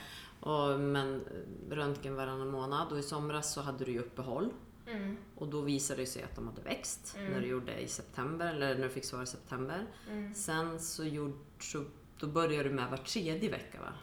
Och, 0.44 0.80
men 0.80 1.24
röntgen 1.70 2.16
varannan 2.16 2.48
månad 2.52 2.92
och 2.92 3.00
i 3.00 3.04
somras 3.04 3.54
så 3.54 3.62
hade 3.62 3.86
du 3.86 3.92
ju 3.92 4.00
uppehåll. 4.00 4.50
Mm, 4.88 5.18
Och 5.36 5.48
då 5.48 5.62
visade 5.62 6.02
det 6.02 6.06
sig 6.06 6.24
att 6.24 6.36
de 6.36 6.48
hade 6.48 6.62
växt 6.62 7.16
Mm. 7.18 7.32
när 7.32 7.42
du 7.42 7.48
gjorde 7.48 7.80
i 7.82 7.88
september, 7.88 8.54
eller 8.54 8.76
när 8.76 8.84
du 8.84 8.90
fick 8.90 9.06
svar 9.06 9.24
i 9.24 9.26
september. 9.26 9.86
mm. 10.10 10.34
Sen 10.34 10.80
så, 10.80 11.04
gjorde, 11.04 11.34
så 11.60 11.84
då 12.20 12.28
började 12.28 12.70
du 12.70 12.76
med 12.76 12.90
var 12.90 12.98
tredje 12.98 13.50
vecka 13.52 13.80
va? 13.82 13.94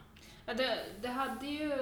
Ja, 0.47 0.55
det, 0.55 0.79
det 1.03 1.09
hade 1.09 1.47
ju 1.47 1.73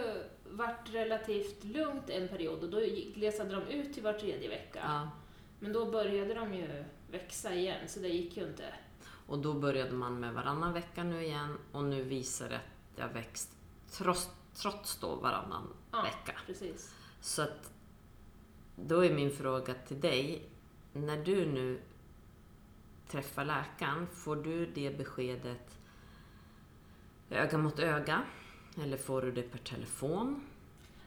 varit 0.51 0.89
relativt 0.95 1.65
lugnt 1.65 2.11
en 2.11 2.29
period 2.29 2.65
och 2.65 2.71
då 2.71 2.81
glesade 3.15 3.55
de 3.55 3.63
ut 3.63 3.95
till 3.95 4.03
var 4.03 4.13
tredje 4.13 4.49
vecka. 4.49 4.81
Ja. 4.83 5.11
Men 5.61 5.73
då 5.73 5.91
började 5.91 6.35
de 6.35 6.55
ju 6.55 6.85
växa 7.11 7.55
igen, 7.55 7.89
så 7.89 8.01
det 8.01 8.09
gick 8.09 8.37
ju 8.37 8.47
inte. 8.49 8.65
Och 9.27 9.39
då 9.39 9.55
började 9.55 9.93
man 9.93 10.21
med 10.21 10.35
varannan 10.35 10.73
vecka 10.73 11.05
nu 11.05 11.23
igen 11.25 11.59
och 11.73 11.85
nu 11.85 12.03
visar 12.03 12.49
det 12.49 12.57
att 12.57 12.63
det 12.97 13.03
har 13.03 13.09
växt 13.09 13.51
trots, 13.93 14.31
trots 14.63 14.97
då 15.01 15.15
varannan 15.15 15.75
Ja, 15.93 16.03
vecka. 16.03 16.39
precis. 16.47 16.95
Så 17.21 17.43
att 17.43 17.73
då 18.77 19.05
är 19.05 19.15
min 19.15 19.31
fråga 19.31 19.75
till 19.75 20.01
dig, 20.01 20.49
när 20.93 21.25
du 21.25 21.47
nu 21.47 21.81
träffar 23.09 23.45
läkaren, 23.45 24.07
får 24.07 24.37
du 24.37 24.67
det 24.67 24.99
beskedet 24.99 25.79
öga 27.31 27.59
mot 27.59 27.79
öga? 27.79 28.23
Eller 28.83 28.97
får 28.97 29.23
du 29.23 29.33
det 29.33 29.43
per 29.43 29.59
telefon? 29.59 30.47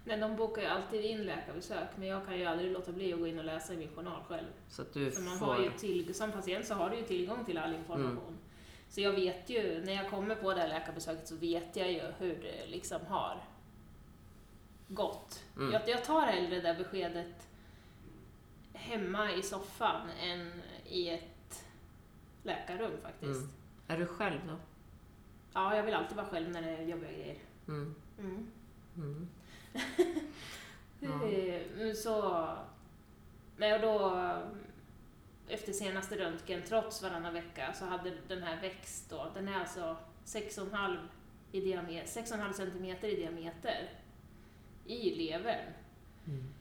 Nej, 0.03 0.19
de 0.19 0.35
bokar 0.35 0.61
ju 0.61 0.67
alltid 0.67 1.05
in 1.05 1.23
läkarbesök, 1.23 1.87
men 1.95 2.07
jag 2.07 2.25
kan 2.25 2.37
ju 2.39 2.45
aldrig 2.45 2.71
låta 2.71 2.91
bli 2.91 3.13
att 3.13 3.19
gå 3.19 3.27
in 3.27 3.39
och 3.39 3.45
läsa 3.45 3.73
i 3.73 3.77
min 3.77 3.95
journal 3.95 4.23
själv. 4.23 4.47
Så 4.67 4.81
att 4.81 4.93
du 4.93 5.11
För 5.11 5.21
man 5.21 5.39
får... 5.39 5.45
har 5.45 5.59
ju 5.59 5.71
till, 5.71 6.15
som 6.15 6.31
patient 6.31 6.65
så 6.67 6.73
har 6.73 6.89
du 6.89 6.95
ju 6.97 7.03
tillgång 7.03 7.45
till 7.45 7.57
all 7.57 7.73
information. 7.75 8.37
Så 8.91 9.01
jag 9.01 9.11
vet 9.11 9.49
ju, 9.49 9.83
när 9.85 9.93
jag 9.93 10.09
kommer 10.09 10.35
på 10.35 10.53
det 10.53 10.61
här 10.61 10.67
läkarbesöket 10.67 11.27
så 11.27 11.35
vet 11.35 11.75
jag 11.75 11.91
ju 11.91 12.01
hur 12.17 12.35
det 12.41 12.65
liksom 12.67 13.05
har 13.07 13.43
gått. 14.87 15.43
Mm. 15.57 15.73
Jag, 15.73 15.89
jag 15.89 16.03
tar 16.03 16.21
hellre 16.21 16.55
det 16.55 16.61
där 16.61 16.77
beskedet 16.77 17.47
hemma 18.73 19.31
i 19.31 19.41
soffan 19.41 20.09
än 20.21 20.61
i 20.85 21.09
ett 21.09 21.65
läkarrum 22.43 22.91
faktiskt. 23.01 23.41
Mm. 23.41 23.49
Är 23.87 23.97
du 23.97 24.05
själv 24.05 24.39
då? 24.47 24.55
Ja, 25.53 25.75
jag 25.75 25.83
vill 25.83 25.93
alltid 25.93 26.17
vara 26.17 26.27
själv 26.27 26.49
när 26.49 26.61
det 26.61 26.69
är 26.69 26.87
jobbiga 26.87 27.11
grejer. 27.11 27.37
Mm. 27.67 27.95
Mm. 28.19 28.47
Mm. 28.95 29.27
Eh, 31.03 31.93
Så... 31.93 32.21
Och 33.57 33.81
då... 33.81 34.21
Efter 35.51 35.73
senaste 35.73 36.17
röntgen, 36.17 36.61
trots 36.67 37.01
varannan 37.01 37.33
vecka, 37.33 37.73
så 37.73 37.85
hade 37.85 38.13
den 38.27 38.43
här 38.43 38.61
växt 38.61 39.09
då. 39.09 39.31
Den 39.33 39.47
är 39.47 39.59
alltså 39.59 39.97
6,5 40.25 40.97
i 41.51 41.61
diameter, 41.61 42.21
6,5 42.21 42.53
centimeter 42.53 43.07
i 43.07 43.15
diameter 43.15 43.89
i 44.85 45.15
levern. 45.15 45.73
Mm. 46.27 46.53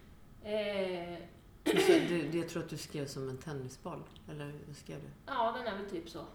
Eh, 0.43 1.19
du, 1.63 2.29
du, 2.29 2.39
jag 2.39 2.49
tror 2.49 2.63
att 2.63 2.69
du 2.69 2.77
skrev 2.77 3.07
som 3.07 3.29
en 3.29 3.39
tennisboll, 3.39 4.03
eller 4.29 4.45
hur 4.67 4.75
skrev 4.75 5.01
du? 5.01 5.09
ja, 5.27 5.55
den 5.59 5.67
är 5.67 5.79
väl 5.79 5.91
typ 5.91 6.09
så. 6.09 6.27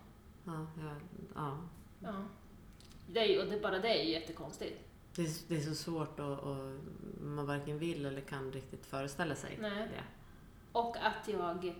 Ja, 0.43 0.67
ja, 0.77 0.95
ja. 1.35 1.57
Ja. 1.99 2.25
Det 3.07 3.19
är, 3.19 3.43
och 3.43 3.51
det, 3.51 3.61
bara 3.61 3.79
det 3.79 3.99
är 3.99 4.03
ju 4.03 4.11
jättekonstigt. 4.11 4.79
Det, 5.15 5.21
är, 5.21 5.29
det 5.47 5.55
är 5.55 5.61
så 5.61 5.75
svårt 5.75 6.19
att, 6.19 6.39
och 6.39 6.79
man 7.21 7.45
varken 7.45 7.79
vill 7.79 8.05
eller 8.05 8.21
kan 8.21 8.51
riktigt 8.51 8.85
föreställa 8.85 9.35
sig 9.35 9.57
Nej. 9.61 9.87
det. 9.87 10.03
Och 10.71 10.97
att 10.97 11.27
jag, 11.27 11.75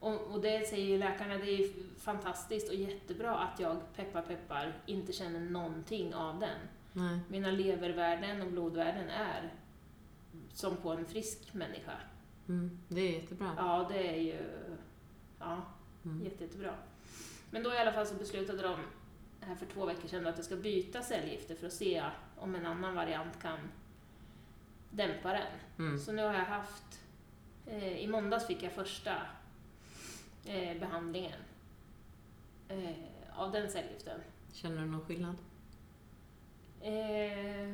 och, 0.00 0.20
och 0.20 0.40
det 0.40 0.68
säger 0.68 0.86
ju 0.86 0.98
läkarna, 0.98 1.36
det 1.38 1.50
är 1.50 1.68
fantastiskt 1.98 2.68
och 2.68 2.74
jättebra 2.74 3.34
att 3.36 3.60
jag, 3.60 3.76
peppar 3.96 4.22
peppar, 4.22 4.72
inte 4.86 5.12
känner 5.12 5.40
någonting 5.40 6.14
av 6.14 6.38
den. 6.38 6.58
Nej. 6.92 7.18
Mina 7.28 7.50
levervärden 7.50 8.42
och 8.42 8.48
blodvärden 8.48 9.10
är 9.10 9.54
som 10.52 10.76
på 10.76 10.90
en 10.90 11.06
frisk 11.06 11.54
människa. 11.54 11.92
Mm, 12.48 12.78
det 12.88 13.00
är 13.00 13.20
jättebra. 13.20 13.54
Ja, 13.56 13.86
det 13.92 14.08
är 14.08 14.20
ju 14.20 14.38
ja, 15.38 15.62
Mm. 16.04 16.24
jätte, 16.24 16.44
jättebra. 16.44 16.74
Men 17.50 17.62
då 17.62 17.74
i 17.74 17.78
alla 17.78 17.92
fall 17.92 18.06
så 18.06 18.14
beslutade 18.14 18.62
de 18.62 18.76
här 19.40 19.54
för 19.54 19.66
två 19.66 19.86
veckor 19.86 20.08
sedan 20.08 20.26
att 20.26 20.36
jag 20.36 20.44
ska 20.44 20.56
byta 20.56 21.02
cellgifter 21.02 21.54
för 21.54 21.66
att 21.66 21.72
se 21.72 22.04
om 22.36 22.54
en 22.54 22.66
annan 22.66 22.94
variant 22.94 23.42
kan 23.42 23.58
dämpa 24.90 25.32
den. 25.32 25.46
Mm. 25.78 25.98
Så 25.98 26.12
nu 26.12 26.22
har 26.22 26.34
jag 26.34 26.44
haft, 26.44 27.00
eh, 27.66 27.98
i 27.98 28.06
måndags 28.06 28.46
fick 28.46 28.62
jag 28.62 28.72
första 28.72 29.12
eh, 30.46 30.80
behandlingen 30.80 31.40
eh, 32.68 32.94
av 33.36 33.52
den 33.52 33.70
cellgiften. 33.70 34.20
Känner 34.52 34.80
du 34.82 34.86
någon 34.88 35.04
skillnad? 35.06 35.36
Eh, 36.80 37.72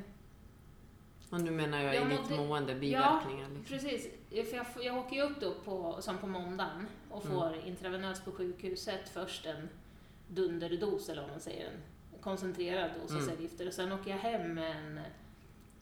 Och 1.31 1.41
nu 1.41 1.51
menar 1.51 1.83
jag, 1.83 1.95
Jag 1.95 2.13
i 2.13 2.17
ditt 2.17 2.31
mående, 2.31 2.75
biverkningar. 2.75 3.49
liksom. 3.49 3.65
precis, 3.79 4.09
för 4.51 4.57
jag, 4.57 4.67
jag 4.85 4.99
åker 4.99 5.17
ju 5.17 5.23
upp 5.23 5.41
då 5.41 5.55
på, 5.65 5.97
som 6.03 6.19
på 6.19 6.27
måndagen 6.27 6.87
och 7.11 7.25
Mm. 7.27 7.37
får 7.39 7.57
intravenöst 7.67 8.25
på 8.25 8.33
sjukhuset 8.33 9.09
först 9.09 9.47
en 9.47 9.69
dunderdos, 10.29 11.09
eller 11.09 11.23
vad 11.23 11.31
man 11.31 11.41
säger, 11.41 11.67
en 11.67 12.21
koncentrerad 12.21 12.91
dos 13.01 13.11
av 13.11 13.17
Mm. 13.17 13.29
cellgifter. 13.29 13.67
Och 13.67 13.73
sen 13.75 13.93
åker 13.93 14.11
jag 14.11 14.19
hem 14.19 14.55
med 14.55 14.77
en 14.77 15.01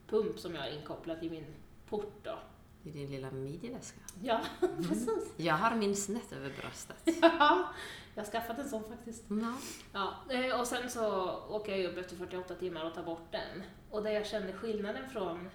pump 0.08 0.38
som 0.38 0.54
jag 0.54 0.62
har 0.62 0.68
inkopplat 0.68 1.22
i 1.22 1.30
min 1.30 1.46
port 1.88 2.12
då. 2.22 2.38
I 2.84 2.90
din 2.90 3.10
lilla 3.10 3.30
midjeväska. 3.30 4.00
Ja, 4.22 4.40
precis. 4.88 5.32
Jag 5.36 5.54
har 5.54 5.76
min 5.76 5.96
snett 5.96 6.32
över 6.32 6.52
bröstet. 6.60 6.96
Ja, 7.22 7.68
jag 8.14 8.24
har 8.24 8.30
skaffat 8.30 8.58
en 8.58 8.68
sån 8.68 8.84
faktiskt. 8.84 9.24
Ja. 9.28 9.54
Ja, 9.92 10.34
eh, 10.34 10.60
och 10.60 10.66
sen 10.66 10.90
så 10.90 11.30
åker 11.48 11.76
jag 11.76 11.92
upp 11.92 11.98
efter 11.98 12.16
48 12.16 12.54
timmar 12.54 12.84
och 12.84 12.94
tar 12.94 13.02
bort 13.02 13.32
den. 13.32 13.62
Och 13.90 14.02
det 14.02 14.12
jag 14.12 14.26
kände 14.26 14.52
skillnaden 14.52 15.10
från 15.10 15.50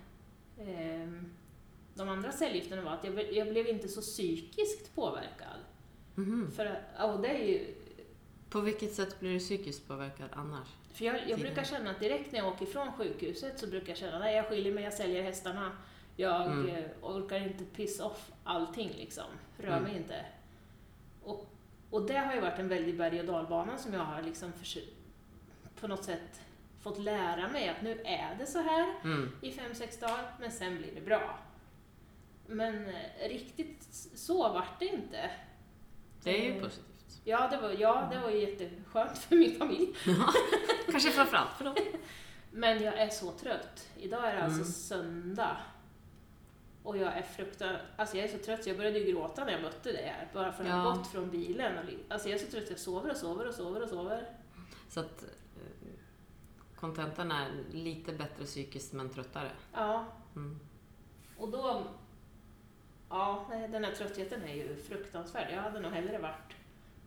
ehm, 0.59 1.31
de 1.95 2.09
andra 2.09 2.31
cellgifterna 2.31 2.81
var 2.81 2.91
att 2.91 3.03
jag, 3.03 3.33
jag 3.33 3.49
blev 3.49 3.67
inte 3.67 3.87
så 3.87 4.01
psykiskt 4.01 4.95
påverkad. 4.95 5.59
Mhm. 6.15 6.51
För 6.51 6.65
att, 6.65 7.09
och 7.09 7.21
det 7.21 7.27
är 7.27 7.47
ju, 7.47 7.75
På 8.49 8.61
vilket 8.61 8.93
sätt 8.93 9.19
blir 9.19 9.33
du 9.33 9.39
psykiskt 9.39 9.87
påverkad 9.87 10.29
annars? 10.33 10.67
för 10.93 11.05
jag, 11.05 11.29
jag 11.29 11.39
brukar 11.39 11.63
känna 11.63 11.91
att 11.91 11.99
direkt 11.99 12.31
när 12.31 12.39
jag 12.39 12.47
åker 12.47 12.65
från 12.65 12.91
sjukhuset 12.91 13.59
så 13.59 13.67
brukar 13.67 13.89
jag 13.89 13.97
känna 13.97 14.19
nej 14.19 14.35
jag 14.35 14.47
skiljer 14.47 14.73
mig, 14.73 14.83
jag 14.83 14.93
säljer 14.93 15.23
hästarna. 15.23 15.71
Jag 16.19 16.45
Mm. 16.47 16.83
orkar 17.01 17.37
inte 17.37 17.63
piss 17.65 17.99
off 17.99 18.31
allting 18.43 18.89
liksom. 18.97 19.23
Rör 19.57 19.67
Mm. 19.77 19.83
mig 19.83 19.95
inte. 19.97 20.25
Och, 21.23 21.45
och 21.89 22.01
det 22.07 22.17
har 22.17 22.33
ju 22.33 22.41
varit 22.41 22.59
en 22.59 22.67
väldig 22.67 22.97
berg 22.97 23.19
och 23.19 23.25
dalbana 23.25 23.77
som 23.77 23.93
jag 23.93 23.99
har 24.05 24.21
liksom 24.21 24.51
på 25.79 25.87
något 25.87 26.03
sätt 26.03 26.41
fått 26.81 26.99
lära 26.99 27.47
mig 27.47 27.69
att 27.69 27.81
nu 27.81 28.01
är 28.05 28.35
det 28.39 28.45
så 28.45 28.59
här 28.61 28.95
Mm. 29.03 29.31
i 29.41 29.51
fem, 29.51 29.73
sex 29.75 29.99
dagar, 29.99 30.31
men 30.39 30.51
sen 30.51 30.77
blir 30.77 30.95
det 30.95 31.01
bra. 31.01 31.39
Men 32.47 32.85
eh, 32.87 33.29
riktigt 33.29 33.83
så 34.15 34.49
vart 34.53 34.79
det 34.79 34.85
inte. 34.85 35.31
Det 36.23 36.29
är 36.41 36.43
ju 36.45 36.57
Eh, 36.57 36.63
positivt. 36.63 37.21
Ja, 37.23 37.47
det 37.51 37.57
var, 37.57 37.69
ja, 37.79 38.07
det 38.11 38.19
var 38.19 38.29
ju 38.29 38.39
jätteskönt 38.49 39.17
för 39.17 39.35
min 39.35 39.59
familj. 39.59 39.93
Kanske 40.91 41.09
framförallt 41.11 41.53
för 41.57 41.65
dem. 41.65 41.75
Men 42.51 42.83
jag 42.83 42.93
är 42.99 43.09
så 43.09 43.31
trött. 43.31 43.87
Idag 43.97 44.27
är 44.29 44.35
det 44.35 44.43
alltså 44.43 44.59
Mm. 44.61 44.71
söndag. 44.71 45.57
Och 46.83 46.97
jag 46.97 47.17
är 47.17 47.21
fruktansvärt... 47.21 47.81
Alltså 47.95 48.17
jag 48.17 48.25
är 48.29 48.37
så 48.37 48.45
trött 48.45 48.63
så 48.63 48.69
jag 48.69 48.77
började 48.77 48.99
ju 48.99 49.11
gråta 49.11 49.45
när 49.45 49.51
jag 49.51 49.61
mötte 49.61 49.91
dig 49.91 50.05
här. 50.05 50.27
Bara 50.33 50.51
för 50.51 50.63
att 50.63 50.69
Ja. 50.69 50.75
ha 50.75 50.95
gått 50.95 51.07
från 51.07 51.29
bilen. 51.29 51.73
Alltså 52.09 52.29
jag 52.29 52.39
är 52.39 52.45
så 52.45 52.51
trött, 52.51 52.69
jag 52.69 52.79
sover 52.79 53.11
och 53.11 53.17
sover 53.17 53.47
och 53.47 53.53
sover 53.53 53.83
och 53.83 53.89
sover. 53.89 54.29
Så 54.89 54.99
att 54.99 55.23
eh, 55.23 55.89
kontentan 56.75 57.31
är 57.31 57.47
lite 57.71 58.13
bättre 58.13 58.45
psykiskt 58.45 58.93
men 58.93 59.09
tröttare. 59.09 59.51
Ja, 59.73 60.05
Mm. 60.35 60.59
och 61.37 61.49
då 61.49 61.83
Ja, 63.09 63.45
den 63.71 63.83
här 63.83 63.91
tröttheten 63.91 64.43
är 64.43 64.55
ju 64.55 64.75
fruktansvärd. 64.75 65.47
Jag 65.53 65.61
hade 65.61 65.79
nog 65.79 65.91
hellre 65.91 66.17
varit 66.19 66.53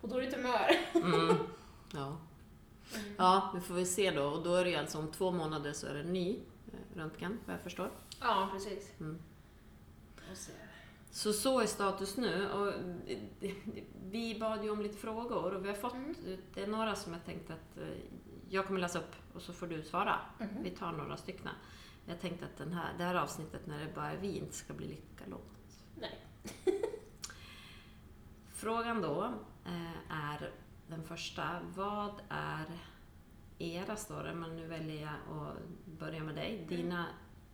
på 0.00 0.06
dåligt 0.06 0.34
humör. 0.34 0.70
Mm. 0.94 1.36
Ja. 1.94 2.16
ja, 3.18 3.50
vi 3.54 3.60
får 3.60 3.74
väl 3.74 3.86
se 3.86 4.10
då. 4.10 4.24
Och 4.24 4.42
då 4.42 4.54
är 4.54 4.64
det 4.64 4.70
ju 4.70 4.76
alltså 4.76 4.98
om 4.98 5.12
två 5.12 5.30
månader 5.30 5.72
så 5.72 5.86
är 5.86 5.94
det 5.94 6.00
en 6.00 6.12
ny 6.12 6.38
eh, 6.72 6.96
röntgen, 6.98 7.38
vad 7.46 7.54
jag 7.54 7.60
förstår. 7.62 7.90
Ja, 8.20 8.48
precis. 8.52 8.92
Mm. 9.00 9.18
Se. 10.34 10.52
Så 11.10 11.32
så 11.32 11.60
är 11.60 11.66
status 11.66 12.16
nu. 12.16 12.50
Och 12.50 12.68
eh, 13.10 13.52
vi 14.10 14.38
bad 14.40 14.64
ju 14.64 14.70
om 14.70 14.82
lite 14.82 14.96
frågor 14.96 15.54
och 15.54 15.64
vi 15.64 15.68
har 15.68 15.76
fått, 15.76 15.94
Mm. 15.94 16.14
det 16.54 16.62
är 16.62 16.66
några 16.66 16.94
som 16.94 17.12
jag 17.12 17.24
tänkte 17.24 17.52
att 17.54 17.78
eh, 17.78 17.88
jag 18.48 18.66
kommer 18.66 18.80
läsa 18.80 18.98
upp 18.98 19.14
och 19.34 19.42
så 19.42 19.52
får 19.52 19.66
du 19.66 19.82
svara. 19.82 20.18
Mhm. 20.38 20.62
Vi 20.62 20.70
tar 20.70 20.92
några 20.92 21.16
stycken. 21.16 21.48
Jag 22.06 22.20
tänkte 22.20 22.44
att 22.44 22.56
den 22.56 22.72
här, 22.72 22.94
det 22.98 23.04
här 23.04 23.14
avsnittet 23.14 23.66
när 23.66 23.80
det 23.86 23.94
bara 23.94 24.10
är 24.12 24.16
vi 24.16 24.38
inte 24.38 24.54
ska 24.54 24.72
bli 24.72 24.86
lika 24.88 25.26
långt. 25.26 25.84
Nej. 26.00 26.18
Frågan 28.48 29.02
då 29.02 29.24
eh, 29.64 30.12
är 30.32 30.50
den 30.86 31.04
första. 31.04 31.60
Vad 31.74 32.14
är 32.28 32.64
era, 33.58 33.96
står 33.96 34.22
det, 34.24 34.34
men 34.34 34.56
nu 34.56 34.66
väljer 34.66 35.02
jag 35.02 35.36
att 35.38 35.56
börja 35.98 36.22
med 36.24 36.34
dig. 36.34 36.66
Dina 36.68 37.06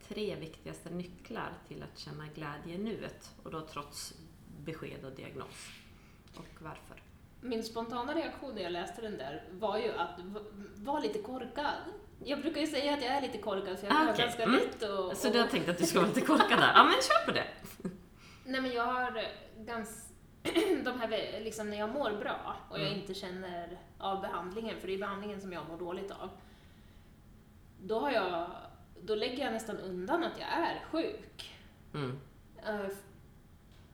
tre 0.08 0.34
viktigaste 0.36 0.90
nycklar 0.90 1.52
till 1.68 1.82
att 1.82 1.98
känna 1.98 2.26
glädje 2.34 2.74
i 2.74 2.78
nuet 2.78 3.30
och 3.44 3.50
då 3.50 3.60
trots 3.60 4.14
besked 4.64 5.04
och 5.04 5.12
diagnos. 5.12 5.68
Och 6.36 6.46
varför? 6.62 7.02
Min 7.40 7.62
spontana 7.64 8.14
reaktion 8.14 8.54
när 8.54 8.62
jag 8.62 8.72
läste 8.72 9.02
den 9.02 9.18
där 9.18 9.44
var 9.52 9.78
ju 9.78 9.92
att 9.92 10.18
v- 10.18 10.40
var 10.76 11.00
lite 11.00 11.18
korkad. 11.18 11.74
Jag 12.24 12.40
brukar 12.40 12.60
ju 12.60 12.66
säga 12.66 12.94
att 12.94 13.02
jag 13.02 13.10
är 13.14 13.20
lite 13.22 13.38
korkad 13.38 13.78
för 13.78 13.86
jag 13.86 13.96
Ah, 13.96 13.98
har 13.98 14.12
okej. 14.12 14.24
ganska 14.24 14.42
Mm. 14.42 14.54
lätt 14.54 14.82
och, 14.82 15.16
Så 15.16 15.28
du 15.28 15.40
har 15.40 15.46
tänkt 15.46 15.68
att 15.68 15.78
du 15.78 15.86
ska 15.86 15.98
vara 16.00 16.08
lite 16.08 16.20
korkad 16.20 16.58
där? 16.58 16.72
Ja, 16.74 16.84
men 16.84 16.92
kör 16.94 17.26
på 17.26 17.32
det! 17.32 17.46
Nej 18.44 18.60
men 18.60 18.72
jag 18.72 18.84
har 18.86 19.22
ganska... 19.58 20.08
De 20.84 21.00
här, 21.00 21.08
vä- 21.08 21.44
liksom 21.44 21.70
när 21.70 21.78
jag 21.78 21.88
mår 21.90 22.10
bra 22.10 22.56
och 22.70 22.78
jag 22.78 22.86
Mm. 22.86 23.00
inte 23.00 23.14
känner 23.14 23.78
av 23.98 24.20
behandlingen, 24.20 24.80
för 24.80 24.86
det 24.88 24.94
är 24.94 24.98
behandlingen 24.98 25.40
som 25.40 25.52
jag 25.52 25.68
mår 25.68 25.78
dåligt 25.78 26.10
av. 26.10 26.30
Då 27.82 27.98
har 28.00 28.10
jag... 28.10 28.50
Då 29.02 29.14
lägger 29.14 29.44
jag 29.44 29.52
nästan 29.52 29.78
undan 29.78 30.24
att 30.24 30.38
jag 30.38 30.48
är 30.48 30.84
sjuk. 30.90 31.54
Mm. 31.94 32.18
Eh, 32.66 32.90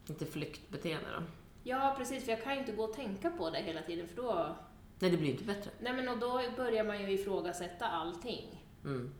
Inte 0.06 0.26
flyktbeteende 0.26 1.08
då? 1.18 1.22
Ja, 1.62 1.94
precis, 1.98 2.24
för 2.24 2.32
jag 2.32 2.42
kan 2.42 2.52
ju 2.54 2.60
inte 2.60 2.72
gå 2.72 2.84
och 2.84 2.94
tänka 2.94 3.30
på 3.30 3.50
det 3.50 3.58
hela 3.58 3.82
tiden 3.82 4.08
för 4.08 4.16
då... 4.16 4.56
Nej, 4.98 5.10
det 5.10 5.16
blir 5.16 5.30
inte 5.30 5.44
bättre. 5.44 5.70
Nej 5.80 5.92
men 5.92 6.08
och 6.08 6.18
då 6.18 6.42
börjar 6.56 6.84
man 6.84 7.00
ju 7.02 7.10
ifrågasätta 7.10 7.86
allting. 7.86 8.64
Mm. 8.84 9.14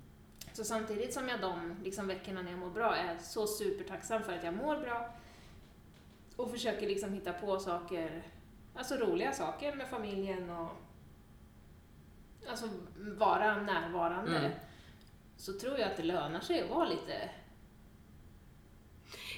Så 0.53 0.65
samtidigt 0.65 1.15
som 1.15 1.29
jag 1.29 1.41
de 1.41 1.77
liksom, 1.85 2.07
veckorna 2.07 2.43
när 2.43 2.51
jag 2.51 2.61
mår 2.61 2.71
bra 2.71 2.97
är 2.97 3.19
så 3.19 3.47
supertacksam 3.47 4.23
för 4.23 4.33
att 4.33 4.45
jag 4.45 4.55
mår 4.55 4.77
bra 4.77 5.15
och 6.37 6.51
försöker 6.51 6.87
liksom 6.87 7.13
hitta 7.13 7.33
på 7.33 7.59
saker, 7.59 8.23
alltså 8.75 8.95
roliga 8.95 9.33
saker 9.33 9.75
med 9.75 9.89
familjen 9.89 10.51
och 10.51 10.71
alltså 12.51 12.69
vara 12.97 13.63
närvarande. 13.63 14.39
Mm. 14.39 14.53
Så 15.37 15.53
tror 15.53 15.79
jag 15.79 15.91
att 15.91 15.97
det 15.97 16.03
lönar 16.03 16.41
sig 16.41 16.63
att 16.63 16.71
vara 16.71 16.89
lite 16.89 17.31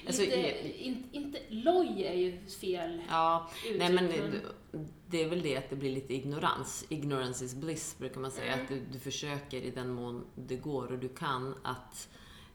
Alltså, 0.07 0.21
lite, 0.21 0.83
in, 0.83 1.09
inte, 1.11 1.39
loj 1.49 2.03
är 2.03 2.13
ju 2.13 2.47
fel 2.47 3.01
Ja, 3.09 3.49
uttryck, 3.65 3.79
nej 3.79 3.93
men 3.93 4.07
det, 4.07 4.41
det 5.07 5.23
är 5.23 5.29
väl 5.29 5.41
det 5.41 5.57
att 5.57 5.69
det 5.69 5.75
blir 5.75 5.91
lite 5.91 6.13
ignorans. 6.13 6.85
Ignorance 6.89 7.45
is 7.45 7.55
bliss 7.55 7.97
brukar 7.97 8.21
man 8.21 8.31
säga. 8.31 8.53
Mm. 8.53 8.63
Att 8.63 8.69
du, 8.69 8.79
du 8.91 8.99
försöker 8.99 9.61
i 9.61 9.71
den 9.71 9.89
mån 9.89 10.25
det 10.35 10.55
går 10.55 10.91
och 10.91 10.99
du 10.99 11.09
kan 11.09 11.55
att 11.63 12.09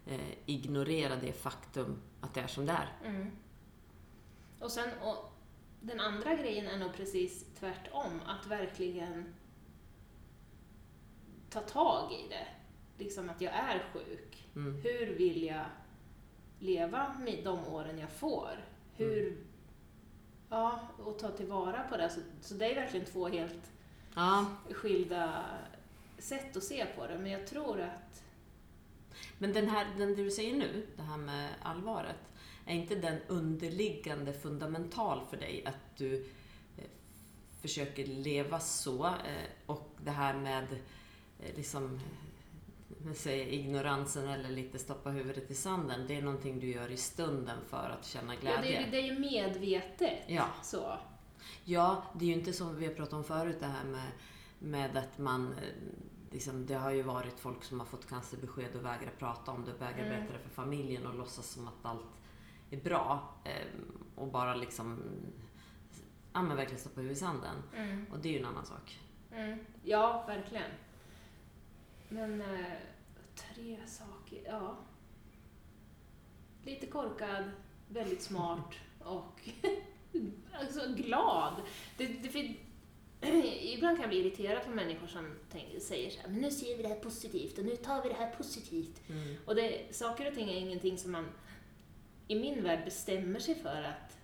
eh, 0.06 0.32
ignorera 0.46 1.16
det 1.16 1.32
faktum 1.32 2.02
att 2.20 2.34
det 2.34 2.40
är 2.40 2.46
som 2.46 2.66
det 2.66 2.72
är. 2.72 3.08
Mm. 3.08 3.30
Och 4.60 4.70
sen, 4.70 4.90
och 5.02 5.32
den 5.80 6.00
andra 6.00 6.34
grejen 6.34 6.66
är 6.66 6.78
nog 6.78 6.92
precis 6.92 7.44
tvärtom, 7.58 8.20
att 8.26 8.46
verkligen 8.46 9.34
ta 11.50 11.60
tag 11.60 12.12
i 12.12 12.28
det. 12.28 12.46
Liksom 13.02 13.30
att 13.30 13.40
jag 13.40 13.52
är 13.52 13.82
sjuk. 13.92 14.48
Mm. 14.56 14.82
Hur 14.82 15.06
vill 15.06 15.42
jag 15.42 15.64
leva 16.58 17.14
med 17.24 17.44
de 17.44 17.68
åren 17.68 17.98
jag 17.98 18.10
får? 18.10 18.64
Hur... 18.96 19.36
Ja, 20.48 20.80
och 20.98 21.18
ta 21.18 21.30
tillvara 21.30 21.82
på 21.90 21.96
det. 21.96 22.10
Så, 22.10 22.20
så 22.40 22.54
det 22.54 22.66
är 22.66 22.74
verkligen 22.74 23.06
två 23.06 23.28
helt 23.28 23.72
Ja, 24.14 24.46
skilda 24.70 25.44
sätt 26.18 26.56
att 26.56 26.64
se 26.64 26.86
på 26.96 27.06
det. 27.06 27.18
Men 27.18 27.32
jag 27.32 27.46
tror 27.46 27.80
att... 27.80 28.22
men 29.38 29.52
den 29.52 29.68
här, 29.68 29.86
den 29.98 30.14
du 30.14 30.30
säger 30.30 30.56
nu, 30.56 30.86
det 30.96 31.02
här 31.02 31.16
med 31.16 31.50
allvaret, 31.62 32.16
är 32.66 32.74
inte 32.74 32.94
den 32.94 33.18
underliggande 33.28 34.32
fundamental 34.32 35.20
för 35.30 35.36
dig 35.36 35.62
att 35.66 35.96
du 35.96 36.14
eh, 36.78 36.84
försöker 37.60 38.06
leva 38.06 38.60
så 38.60 39.06
eh, 39.06 39.50
och 39.66 39.96
det 40.04 40.10
här 40.10 40.34
med 40.34 40.66
eh, 41.40 41.56
liksom 41.56 42.00
eh, 43.06 43.12
säg, 43.14 43.54
ignoransen 43.54 44.28
eller 44.28 44.48
lite 44.50 44.78
stoppa 44.78 45.10
huvudet 45.10 45.50
i 45.50 45.54
sanden, 45.54 46.04
det 46.08 46.16
är 46.16 46.22
någonting 46.22 46.60
du 46.60 46.66
gör 46.70 46.90
i 46.90 46.96
stunden 46.96 47.58
för 47.68 47.90
att 47.98 48.06
känna 48.06 48.34
Ja, 48.34 48.40
glädje. 48.40 48.84
det, 48.84 48.90
det 48.90 48.96
är 48.96 49.12
ju 49.12 49.18
medvetet. 49.18 50.18
Ja. 50.26 50.46
Så. 50.62 50.98
Ja, 51.64 52.02
det 52.14 52.24
är 52.24 52.28
ju 52.28 52.34
inte 52.34 52.52
som 52.52 52.76
vi 52.76 52.86
har 52.86 52.94
pratat 52.94 53.12
om 53.12 53.24
förut 53.24 53.56
det 53.60 53.66
här 53.66 53.84
med, 53.84 54.10
med 54.58 54.96
att 54.96 55.18
man... 55.18 55.52
eh, 55.52 55.58
Liksom, 56.34 56.66
det 56.66 56.74
har 56.74 56.90
ju 56.90 57.02
varit 57.02 57.40
folk 57.40 57.64
som 57.64 57.80
har 57.80 57.86
fått 57.86 58.08
cancerbesked 58.08 58.76
och 58.76 58.84
vägrar 58.84 59.12
prata 59.18 59.50
om 59.50 59.64
det, 59.64 59.72
vägrar 59.72 60.04
Mm. 60.06 60.08
berätta 60.16 60.32
det 60.32 60.38
för 60.38 60.50
familjen 60.50 61.06
och 61.06 61.14
låtsas 61.14 61.46
som 61.46 61.68
att 61.68 61.74
allt 61.82 62.06
är 62.70 62.76
bra. 62.80 63.34
Eh, 63.44 63.66
och 64.14 64.28
bara 64.28 64.54
liksom... 64.54 65.02
Ja 66.32 66.42
men 66.42 66.56
verkligen 66.56 66.80
stoppa 66.80 67.00
huvudet 67.00 67.16
i 67.16 67.20
sanden. 67.20 67.56
Mm. 67.76 68.06
Och 68.12 68.18
det 68.18 68.28
är 68.28 68.32
ju 68.32 68.38
en 68.38 68.44
annan 68.44 68.66
sak. 68.66 69.00
Mm. 69.32 69.58
Ja, 69.84 70.24
verkligen. 70.26 70.70
Men 72.12 72.40
eh, 72.40 72.76
tre 73.34 73.76
saker, 73.86 74.42
ja. 74.46 74.76
Lite 76.64 76.86
korkad, 76.86 77.44
väldigt 77.88 78.22
smart 78.22 78.74
och 78.98 79.48
alltså, 80.52 80.80
glad. 80.96 81.62
Det, 81.96 82.06
det, 82.06 82.56
ibland 83.74 83.96
kan 83.96 84.00
jag 84.00 84.08
bli 84.10 84.20
irriterad 84.20 84.64
på 84.64 84.70
människor 84.70 85.06
som 85.06 85.34
tänker, 85.50 85.80
säger 85.80 86.10
så 86.10 86.20
här, 86.20 86.28
men 86.28 86.40
nu 86.40 86.50
ser 86.50 86.76
vi 86.76 86.82
det 86.82 86.88
här 86.88 87.00
positivt 87.00 87.58
och 87.58 87.64
nu 87.64 87.76
tar 87.76 88.02
vi 88.02 88.08
det 88.08 88.14
här 88.14 88.30
positivt. 88.30 89.08
Mm. 89.08 89.36
Och 89.44 89.54
det, 89.54 89.94
saker 89.94 90.28
och 90.28 90.34
ting 90.34 90.50
är 90.50 90.60
ingenting 90.60 90.98
som 90.98 91.12
man 91.12 91.28
i 92.28 92.34
min 92.34 92.62
värld 92.62 92.84
bestämmer 92.84 93.40
sig 93.40 93.54
för 93.54 93.82
att 93.82 94.18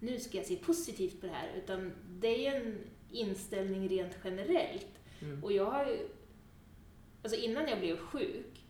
nu 0.00 0.20
ska 0.20 0.36
jag 0.36 0.46
se 0.46 0.56
positivt 0.56 1.20
på 1.20 1.26
det 1.26 1.32
här, 1.32 1.52
utan 1.56 1.92
det 2.08 2.46
är 2.46 2.60
en 2.60 2.78
inställning 3.10 3.88
rent 3.88 4.16
generellt. 4.24 5.00
Mm. 5.20 5.44
Och 5.44 5.52
jag 5.52 5.70
har 5.70 5.86
ju, 5.86 6.08
alltså 7.22 7.38
innan 7.40 7.68
jag 7.68 7.78
blev 7.80 7.96
sjuk 7.98 8.64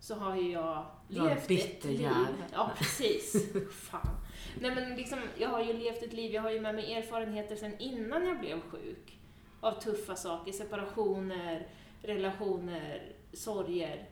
så 0.00 0.14
har 0.14 0.36
ju 0.36 0.50
jag 0.52 0.86
levt 1.08 1.48
bitter 1.48 1.66
ett 1.78 1.84
liv. 1.84 2.00
jävel. 2.00 2.26
Ja, 2.52 2.70
precis. 2.78 3.52
Fan. 3.72 4.16
Nej 4.60 4.74
men 4.74 4.96
liksom, 4.96 5.18
jag 5.38 5.48
har 5.48 5.64
ju 5.64 5.72
levt 5.72 6.02
ett 6.02 6.12
liv, 6.12 6.32
jag 6.32 6.42
har 6.42 6.50
ju 6.50 6.60
med 6.60 6.74
mig 6.74 6.92
erfarenheter 6.94 7.56
sedan 7.56 7.78
innan 7.78 8.26
jag 8.26 8.40
blev 8.40 8.60
sjuk. 8.60 9.18
Av 9.60 9.80
tuffa 9.80 10.16
saker, 10.16 10.52
separationer, 10.52 11.68
relationer, 12.02 13.12
sorger. 13.32 14.08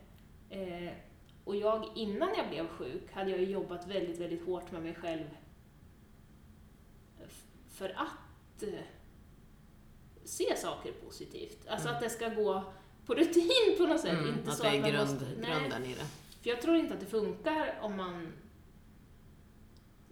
Eh, 0.51 0.93
och 1.45 1.57
jag, 1.57 1.88
innan 1.95 2.29
jag 2.37 2.49
blev 2.49 2.69
sjuk, 2.69 3.12
hade 3.12 3.31
jag 3.31 3.41
ju 3.41 3.47
jobbat 3.47 3.87
väldigt, 3.87 4.19
väldigt 4.19 4.47
hårt 4.47 4.73
med 4.73 4.83
mig 4.83 4.95
själv. 4.95 5.25
För 7.69 7.88
att 7.88 8.62
eh, 8.62 8.69
se 10.25 10.57
saker 10.57 10.93
positivt. 10.93 11.69
Alltså 11.69 11.88
Mm. 11.88 11.97
att 11.97 12.03
det 12.03 12.11
ska 12.11 12.29
gå 12.29 12.64
på 13.09 13.14
rutin 13.14 13.51
på 13.79 13.87
något 13.87 14.01
sätt. 14.01 14.18
Mm, 14.18 14.29
inte 14.29 14.51
att 14.51 14.57
så 14.57 14.62
det 14.62 14.68
är 14.68 14.81
man 14.81 14.90
grund, 14.90 15.11
måste- 15.11 15.35
grunden 15.51 15.85
i 15.85 15.94
det. 15.94 16.07
För 16.42 16.51
jag 16.51 16.62
tror 16.62 16.77
inte 16.77 16.94
att 16.94 17.01
det 17.01 17.07
funkar 17.07 17.79
om 17.83 17.97
man 17.97 18.33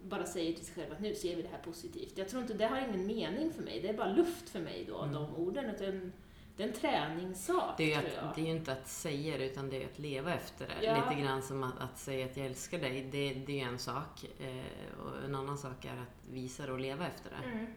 bara 0.03 0.25
säger 0.25 0.53
till 0.53 0.65
sig 0.65 0.75
själv 0.75 0.91
att 0.93 0.99
nu 1.01 1.15
ser 1.15 1.35
vi 1.35 1.41
det 1.41 1.47
här 1.49 1.61
positivt. 1.63 2.17
Jag 2.17 2.29
tror 2.29 2.41
inte, 2.41 2.53
det 2.53 2.67
har 2.67 2.77
ingen 2.77 3.07
mening 3.07 3.53
för 3.53 3.63
mig. 3.63 3.81
Det 3.81 3.89
är 3.89 3.93
bara 3.97 4.13
luft 4.13 4.49
för 4.49 4.59
mig 4.59 4.85
då, 4.87 4.97
Mm. 5.01 5.13
de 5.13 5.35
orden. 5.35 5.65
Utan 5.75 6.11
det 6.57 6.63
är 6.63 6.67
en 6.67 6.73
träningssak, 6.73 7.77
Det 7.77 7.83
är, 7.83 7.87
ju 7.87 7.93
tror 8.01 8.15
jag. 8.15 8.23
att, 8.29 8.35
det 8.35 8.41
är 8.41 8.45
ju 8.45 8.51
inte 8.51 8.71
att 8.71 8.87
säga 8.87 9.37
det, 9.37 9.45
utan 9.45 9.69
det 9.69 9.83
är 9.83 9.85
att 9.85 9.99
leva 9.99 10.33
efter 10.33 10.67
det. 10.67 10.85
Ja. 10.85 11.09
Lite 11.09 11.21
grann 11.21 11.41
som 11.41 11.63
att, 11.63 11.79
att 11.79 11.99
säga 11.99 12.25
att 12.25 12.37
jag 12.37 12.45
älskar 12.45 12.79
dig, 12.79 13.07
det, 13.11 13.33
det 13.33 13.61
är 13.61 13.65
en 13.67 13.79
sak. 13.79 14.25
Eh, 14.39 14.99
och 14.99 15.23
en 15.25 15.35
annan 15.35 15.57
sak 15.57 15.85
är 15.85 15.93
att 16.01 16.29
visa 16.31 16.65
det 16.65 16.71
och 16.71 16.79
leva 16.79 17.07
efter 17.07 17.29
det. 17.29 17.49
Mm, 17.51 17.67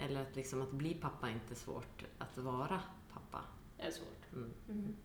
Eller 0.00 0.22
att, 0.22 0.36
liksom, 0.36 0.62
att 0.62 0.70
bli 0.70 0.94
pappa 0.94 1.28
är 1.28 1.32
inte 1.32 1.54
svårt. 1.54 2.04
Att 2.18 2.38
vara 2.38 2.80
är 3.86 3.90
svårt. 3.90 4.32
Mm. 4.32 4.52
Mm. 4.68 4.96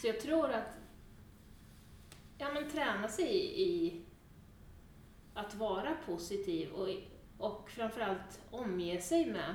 Så 0.00 0.06
jag 0.06 0.20
tror 0.20 0.50
att 0.50 0.68
ja, 2.38 2.46
men 2.54 2.70
träna 2.70 3.08
sig 3.08 3.26
i, 3.26 3.62
i 3.62 4.02
att 5.34 5.54
vara 5.54 5.96
positiv 6.06 6.72
och, 6.72 6.88
och 7.38 7.70
framförallt 7.70 8.40
omge 8.50 9.00
sig 9.00 9.26
med 9.26 9.54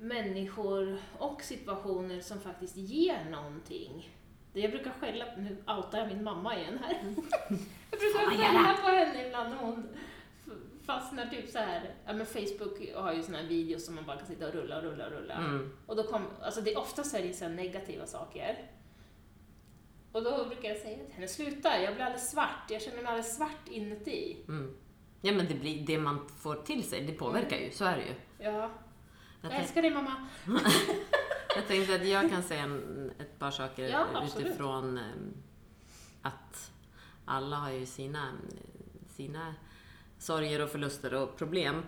människor 0.00 0.98
och 1.18 1.42
situationer 1.42 2.20
som 2.20 2.40
faktiskt 2.40 2.76
ger 2.76 3.24
någonting. 3.30 4.10
Det 4.52 4.60
Jag 4.60 4.70
brukar 4.70 4.90
skälla, 4.90 5.24
nu 5.36 5.56
outar 5.66 5.98
jag 5.98 6.08
min 6.08 6.24
mamma 6.24 6.58
igen 6.58 6.78
här. 6.82 6.94
jag 7.90 8.00
brukar 8.00 8.30
skälla 8.30 8.76
på 8.82 8.88
henne 8.88 9.26
ibland 9.26 9.50
när 9.50 9.56
hon 9.56 9.88
fastnar 10.86 11.26
typ 11.26 11.48
så 11.48 11.58
här. 11.58 11.94
ja 12.06 12.12
men 12.12 12.26
Facebook 12.26 12.94
har 12.94 13.12
ju 13.12 13.22
såna 13.22 13.38
här 13.38 13.44
videos 13.44 13.86
som 13.86 13.94
man 13.94 14.06
bara 14.06 14.16
kan 14.16 14.26
sitta 14.26 14.48
och 14.48 14.54
rulla 14.54 14.76
och 14.76 14.82
rulla 14.82 15.06
och 15.06 15.12
rulla. 15.12 15.34
Mm. 15.34 15.72
Och 15.86 15.96
då 15.96 16.02
kom, 16.02 16.26
alltså 16.42 16.60
det, 16.60 16.76
oftast 16.76 17.14
är 17.14 17.22
det 17.22 17.34
så 17.34 17.44
här 17.44 17.52
negativa 17.52 18.06
saker. 18.06 18.70
Och 20.12 20.22
då 20.22 20.44
brukar 20.44 20.68
jag 20.68 20.78
säga 20.78 21.04
till 21.04 21.14
henne, 21.14 21.28
sluta, 21.28 21.82
jag 21.82 21.94
blir 21.94 22.04
alldeles 22.04 22.30
svart, 22.30 22.70
jag 22.70 22.82
känner 22.82 22.96
mig 22.96 23.06
alldeles 23.06 23.36
svart 23.36 23.68
inuti. 23.68 24.36
Mm. 24.48 24.74
Ja 25.20 25.32
men 25.32 25.46
det, 25.46 25.54
blir, 25.54 25.86
det 25.86 25.98
man 25.98 26.28
får 26.28 26.54
till 26.54 26.84
sig, 26.84 27.06
det 27.06 27.12
påverkar 27.12 27.56
ju. 27.56 27.70
Så 27.70 27.84
är 27.84 27.96
det 27.96 28.02
ju. 28.02 28.14
Ja, 28.38 28.70
Jag, 29.42 29.52
jag 29.52 29.60
älskar 29.60 29.82
dig 29.82 29.90
mamma. 29.90 30.28
jag 31.56 31.66
tänkte 31.68 31.94
att 31.94 32.06
jag 32.06 32.30
kan 32.30 32.42
säga 32.42 32.78
ett 33.18 33.38
par 33.38 33.50
saker 33.50 33.88
Ja, 33.88 34.06
utifrån 34.24 34.98
eh, 34.98 35.04
att 36.22 36.72
alla 37.24 37.56
har 37.56 37.70
ju 37.70 37.86
sina, 37.86 38.32
sina 39.08 39.54
sorger 40.22 40.62
och 40.62 40.70
förluster 40.70 41.14
och 41.14 41.36
problem. 41.36 41.82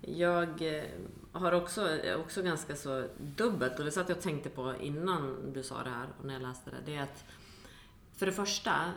Jag 0.00 0.76
eh, 0.76 0.84
har 1.32 1.52
också, 1.52 1.98
också 2.18 2.42
ganska 2.42 2.76
så 2.76 3.06
dubbelt, 3.18 3.78
och 3.78 3.84
det 3.84 3.90
satt 3.90 4.08
jag 4.08 4.16
och 4.16 4.22
tänkte 4.22 4.48
på 4.48 4.74
innan 4.80 5.52
du 5.52 5.62
sa 5.62 5.82
det 5.82 5.90
här 5.90 6.06
och 6.18 6.24
när 6.24 6.34
jag 6.34 6.42
läste 6.42 6.70
det. 6.70 6.76
Det 6.86 6.96
är 6.96 7.02
att 7.02 7.24
för 8.16 8.26
det 8.26 8.32
första, 8.32 8.70
eh, 8.70 8.92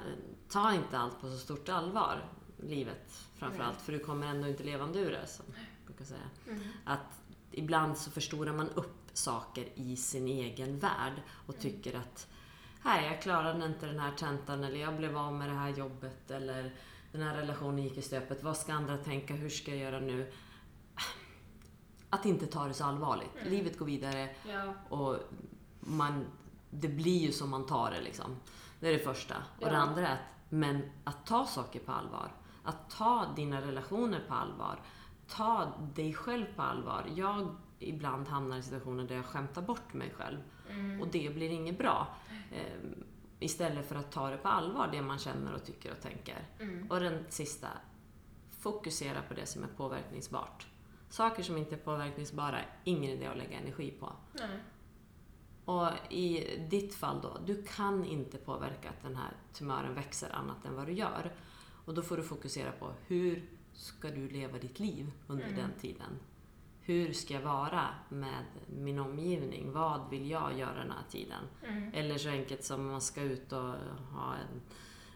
ta 0.49 0.73
inte 0.73 0.97
allt 0.97 1.21
på 1.21 1.27
så 1.29 1.37
stort 1.37 1.69
allvar, 1.69 2.25
livet 2.57 3.27
framförallt, 3.35 3.75
Nej. 3.77 3.85
för 3.85 3.91
du 3.91 3.99
kommer 3.99 4.27
ändå 4.27 4.47
inte 4.47 4.63
levande 4.63 4.99
ur 4.99 5.11
det, 5.11 5.27
som 5.27 5.45
jag 5.47 5.85
brukar 5.85 6.05
säga. 6.05 6.29
Mm. 6.47 6.61
Att 6.85 7.21
ibland 7.51 7.97
så 7.97 8.11
förstorar 8.11 8.53
man 8.53 8.69
upp 8.69 8.97
saker 9.13 9.67
i 9.75 9.95
sin 9.95 10.27
egen 10.27 10.79
värld 10.79 11.13
och 11.47 11.53
Mm. 11.53 11.61
tycker 11.61 11.97
att 11.97 12.27
här, 12.83 13.05
jag 13.05 13.21
klarade 13.21 13.65
inte 13.65 13.85
den 13.85 13.99
här 13.99 14.11
tentan 14.11 14.63
eller 14.63 14.79
jag 14.79 14.97
blev 14.97 15.17
av 15.17 15.33
med 15.33 15.49
det 15.49 15.55
här 15.55 15.69
jobbet 15.69 16.31
eller 16.31 16.71
den 17.11 17.21
här 17.21 17.35
relationen 17.37 17.83
gick 17.83 17.97
i 17.97 18.01
stöpet. 18.01 18.43
Vad 18.43 18.57
ska 18.57 18.73
andra 18.73 18.97
tänka? 18.97 19.33
Hur 19.33 19.49
ska 19.49 19.71
jag 19.71 19.79
göra 19.79 19.99
nu? 19.99 20.31
Att 22.09 22.25
inte 22.25 22.45
ta 22.47 22.67
det 22.67 22.73
så 22.73 22.83
allvarligt. 22.85 23.35
Mm. 23.41 23.49
Livet 23.49 23.77
går 23.79 23.85
vidare 23.85 24.29
Ja, 24.49 24.73
och 24.89 25.17
man, 25.79 26.25
det 26.69 26.87
blir 26.87 27.17
ju 27.19 27.31
som 27.31 27.49
man 27.49 27.65
tar 27.65 27.91
det 27.91 28.01
liksom. 28.01 28.35
Det 28.79 28.87
är 28.87 28.93
det 28.93 28.99
första. 28.99 29.35
Och 29.59 29.65
det 29.65 29.71
Ja. 29.73 29.77
andra 29.77 30.07
är 30.07 30.13
att, 30.13 30.19
men 30.49 30.81
att 31.03 31.25
ta 31.25 31.45
saker 31.45 31.79
på 31.79 31.91
allvar. 31.91 32.31
Att 32.63 32.89
ta 32.89 33.25
dina 33.35 33.61
relationer 33.61 34.23
på 34.27 34.33
allvar. 34.33 34.79
Ta 35.27 35.71
dig 35.95 36.13
själv 36.13 36.45
på 36.55 36.61
allvar. 36.61 37.05
Jag 37.15 37.55
ibland 37.79 38.27
hamnar 38.27 38.57
i 38.57 38.61
situationer 38.61 39.03
där 39.03 39.15
jag 39.15 39.25
skämtar 39.25 39.61
bort 39.61 39.93
mig 39.93 40.13
själv. 40.17 40.37
mm. 40.69 41.01
Och 41.01 41.07
det 41.07 41.35
blir 41.35 41.49
inget 41.49 41.77
bra. 41.77 42.07
Istället 43.43 43.85
för 43.87 43.95
att 43.95 44.11
ta 44.11 44.29
det 44.29 44.37
på 44.37 44.47
allvar, 44.47 44.89
det 44.91 45.01
man 45.01 45.19
känner 45.19 45.53
och 45.53 45.63
tycker 45.65 45.91
och 45.91 46.01
tänker. 46.01 46.47
Mm. 46.59 46.91
Och 46.91 46.99
den 46.99 47.25
sista, 47.29 47.67
fokusera 48.59 49.21
på 49.21 49.33
det 49.33 49.45
som 49.45 49.63
är 49.63 49.67
påverkningsbart. 49.67 50.67
Saker 51.09 51.43
som 51.43 51.57
inte 51.57 51.75
är 51.75 51.79
påverkningsbara, 51.79 52.59
ingen 52.83 53.11
idé 53.11 53.25
att 53.25 53.37
lägga 53.37 53.59
energi 53.59 53.91
på. 53.99 54.13
Nej. 54.33 54.59
Och 55.65 56.11
i 56.13 56.57
ditt 56.69 56.95
fall 56.95 57.21
då, 57.21 57.37
du 57.45 57.63
kan 57.63 58.05
inte 58.05 58.37
påverka 58.37 58.89
att 58.89 59.01
den 59.01 59.15
här 59.15 59.33
tumören 59.53 59.93
växer 59.95 60.29
annat 60.35 60.65
än 60.65 60.75
vad 60.75 60.85
du 60.87 60.93
gör. 60.93 61.33
Och 61.85 61.93
då 61.93 62.01
får 62.01 62.17
du 62.17 62.23
fokusera 62.23 62.71
på 62.71 62.93
hur 63.07 63.49
ska 63.73 64.07
du 64.09 64.29
leva 64.29 64.57
ditt 64.57 64.79
liv 64.79 65.11
under 65.27 65.45
Mm. 65.45 65.57
den 65.57 65.71
tiden? 65.81 66.19
Hur 66.91 67.13
ska 67.13 67.33
jag 67.33 67.41
vara 67.41 67.87
med 68.09 68.43
min 68.67 68.99
omgivning? 68.99 69.71
Vad 69.71 70.09
vill 70.09 70.29
jag 70.29 70.59
göra 70.59 70.73
den 70.75 70.91
här 70.91 71.03
tiden? 71.09 71.43
Mm. 71.67 71.91
Eller 71.93 72.17
så 72.17 72.29
enkelt 72.29 72.63
som 72.63 72.87
man 72.91 73.01
ska 73.01 73.21
ut 73.21 73.51
och 73.51 73.59
ha 74.13 74.35
en, 74.35 74.61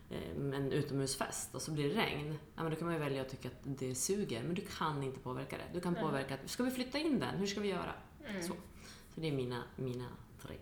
eh, 0.10 0.58
en 0.58 0.72
utomhusfest 0.72 1.56
och 1.56 1.62
så 1.62 1.72
blir 1.72 1.90
det 1.90 2.02
regn. 2.02 2.38
Ja, 2.56 2.64
men 2.64 2.72
då 2.72 2.78
kan 2.78 2.86
man 2.88 2.94
ju 2.94 3.00
välja 3.00 3.22
att 3.22 3.30
tycka 3.30 3.48
att 3.48 3.60
det 3.64 3.96
suger, 3.96 4.44
men 4.44 4.56
du 4.56 4.62
kan 4.62 5.04
inte 5.04 5.20
påverka 5.20 5.58
det. 5.58 5.64
Du 5.74 5.82
kan 5.82 5.94
Nej. 5.94 6.02
påverka 6.04 6.34
att, 6.34 6.50
ska 6.50 6.64
vi 6.64 6.72
flytta 6.72 6.98
in 6.98 7.20
den? 7.20 7.36
Hur 7.36 7.48
ska 7.48 7.62
vi 7.62 7.68
göra? 7.68 7.94
Mm. 8.30 8.42
Så. 8.42 8.54
Så 9.16 9.22
det 9.22 9.28
är 9.28 9.32
mina, 9.32 9.64
mina 9.76 10.08
tre 10.42 10.56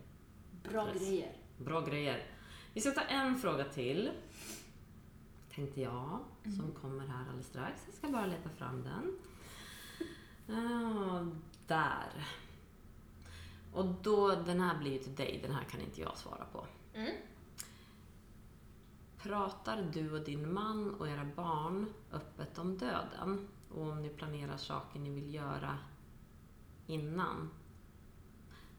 Bra 0.71 0.87
Stress. 0.87 1.01
grejer. 1.07 1.31
bra 1.57 1.81
grejer. 1.81 2.23
Vi 2.73 2.81
ska 2.81 2.91
ta 2.91 3.01
en 3.01 3.37
fråga 3.37 3.63
till. 3.63 4.11
Tänkte 5.55 5.81
jag, 5.81 6.19
som 6.43 6.71
kommer 6.81 7.07
här 7.07 7.25
alldeles 7.27 7.47
strax. 7.47 7.81
Jag 7.85 7.95
ska 7.95 8.07
bara 8.07 8.25
leta 8.25 8.49
fram 8.49 8.83
den. 8.83 9.17
Ja, 10.47 11.25
där. 11.67 12.27
Och 13.73 13.85
då, 13.85 14.35
den 14.35 14.59
här 14.59 14.77
blir 14.79 14.91
ju 14.91 14.97
till 14.99 15.15
dig, 15.15 15.39
den 15.43 15.55
här 15.55 15.63
kan 15.63 15.81
inte 15.81 16.01
jag 16.01 16.17
svara 16.17 16.45
på. 16.51 16.65
Mm. 16.93 17.15
Pratar 19.17 19.89
du 19.93 20.11
och 20.19 20.25
din 20.25 20.53
man 20.53 20.95
och 20.95 21.09
era 21.09 21.25
barn 21.35 21.93
öppet 22.11 22.57
om 22.57 22.77
döden? 22.77 23.47
Och 23.71 23.81
om 23.81 24.01
ni 24.01 24.09
planerar 24.09 24.57
saker 24.57 24.99
ni 24.99 25.09
vill 25.09 25.33
göra 25.33 25.77
innan? 26.87 27.49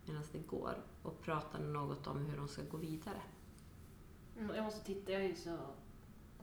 Medan 0.05 0.23
det 0.33 0.39
går. 0.39 0.75
Och 1.03 1.23
pratar 1.23 1.59
ni 1.59 1.67
något 1.67 2.07
om 2.07 2.27
hur 2.27 2.37
de 2.37 2.49
ska 2.49 2.63
gå 2.63 2.77
vidare? 2.77 3.23
Mm, 4.39 4.57
Jag 4.57 4.65
måste 4.65 4.85
titta, 4.85 5.13
jag 5.13 5.23
är 5.25 5.29
ju 5.29 5.37
så 5.37 5.57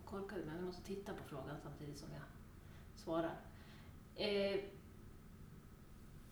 korkad 0.06 0.40
men 0.46 0.56
jag 0.56 0.66
måste 0.66 0.82
titta 0.84 1.14
på 1.14 1.24
frågan 1.24 1.56
samtidigt 1.64 1.98
som 1.98 2.10
jag 2.12 2.24
svarar. 2.96 3.36
Eh, 4.16 4.60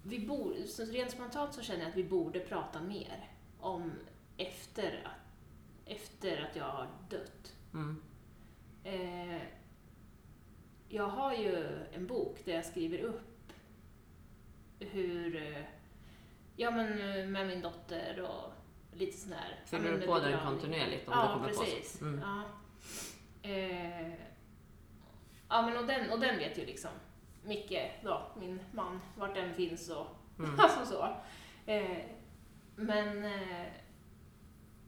vi 0.03 0.27
bor, 0.27 0.55
så 0.67 0.85
rent 0.85 1.11
spontant 1.11 1.53
så 1.53 1.61
känner 1.61 1.81
jag 1.81 1.89
att 1.89 1.97
vi 1.97 2.03
borde 2.03 2.39
prata 2.39 2.81
mer 2.81 3.29
om 3.59 3.91
efter 4.37 5.01
att, 5.05 5.91
efter 5.91 6.41
att 6.49 6.55
jag 6.55 6.63
har 6.65 6.87
dött. 7.09 7.55
Mm. 7.73 8.01
Eh, 8.83 9.41
jag 10.89 11.07
har 11.07 11.33
ju 11.33 11.83
en 11.93 12.07
bok 12.07 12.45
där 12.45 12.53
jag 12.55 12.65
skriver 12.65 12.99
upp 12.99 13.51
hur, 14.79 15.35
eh, 15.35 15.63
ja 16.55 16.71
men 16.71 17.01
eh, 17.01 17.25
med 17.27 17.47
min 17.47 17.61
dotter 17.61 18.21
och 18.21 18.51
lite 18.97 19.17
sån 19.17 19.33
här... 19.33 19.59
Fyller 19.65 19.91
du 19.91 20.07
på 20.07 20.19
den 20.19 20.39
kontinuerligt 20.39 21.07
om 21.07 21.13
det 21.13 21.19
Ja, 21.19 21.33
kommer 21.33 21.47
precis. 21.47 21.99
på? 21.99 22.05
Mm. 22.05 22.19
Ja. 22.19 22.43
Eh, 23.49 24.13
ja, 25.49 25.61
men 25.61 25.77
och 25.77 25.87
den, 25.87 26.09
och 26.11 26.19
den 26.19 26.37
vet 26.37 26.57
ju 26.57 26.65
liksom 26.65 26.91
Micke, 27.43 27.91
då, 28.03 28.21
min 28.39 28.59
man, 28.71 28.99
vart 29.17 29.35
den 29.35 29.53
finns 29.53 29.89
och 29.89 30.07
Mm. 30.39 30.55
alltså 30.59 30.85
så. 30.85 31.07
Eh, 31.71 31.97
men 32.75 33.23
eh, 33.25 33.67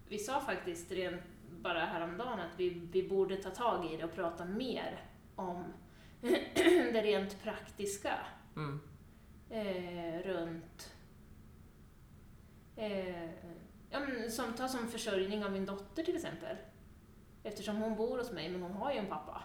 vi 0.08 0.18
sa 0.20 0.42
faktiskt 0.42 0.92
rent 0.92 1.22
bara 1.50 1.80
häromdagen 1.80 2.40
att 2.40 2.60
vi, 2.60 2.70
vi 2.70 3.10
borde 3.10 3.38
ta 3.38 3.50
tag 3.50 3.94
i 3.94 3.98
det 3.98 4.04
och 4.04 4.16
prata 4.16 4.46
mer 4.46 5.04
om 5.36 5.64
det 6.94 7.02
rent 7.02 7.44
praktiska 7.44 8.14
Mm. 8.56 8.80
eh, 9.50 10.20
runt 10.28 10.94
eh, 12.76 13.26
ja, 13.90 14.00
men 14.00 14.32
som, 14.32 14.54
ta 14.54 14.68
som 14.68 14.88
försörjning 14.88 15.46
av 15.46 15.52
min 15.52 15.66
dotter 15.66 16.04
till 16.04 16.16
exempel. 16.16 16.58
Eftersom 17.44 17.76
hon 17.76 17.96
bor 17.96 18.18
hos 18.18 18.32
mig, 18.32 18.50
men 18.50 18.62
hon 18.62 18.74
har 18.74 18.92
ju 18.92 18.98
en 18.98 19.08
pappa. 19.08 19.44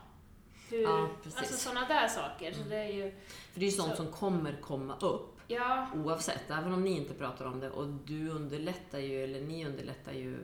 Hur, 0.71 0.83
Ja, 0.83 1.09
alltså 1.37 1.55
sådana 1.57 1.89
där 1.89 2.09
saker. 2.09 2.53
Så 2.53 2.57
Mm. 2.59 2.71
det 2.71 2.77
är 2.77 2.93
ju, 2.93 3.11
För 3.53 3.61
det 3.61 3.67
är 3.67 3.71
ju 3.71 3.77
sånt 3.77 3.91
Så- 3.91 3.97
som 3.97 4.13
kommer 4.13 4.53
komma 4.61 4.97
upp 5.01 5.41
ja, 5.49 5.89
oavsett, 5.95 6.51
även 6.51 6.73
om 6.73 6.85
ni 6.85 6.91
inte 6.91 7.15
pratar 7.15 7.45
om 7.45 7.61
det. 7.61 7.71
Och 7.71 7.87
du 7.89 8.29
underlättar 8.31 8.99
ju, 8.99 9.25
eller 9.25 9.41
ni 9.41 9.67
underlättar 9.67 10.13
ju 10.13 10.39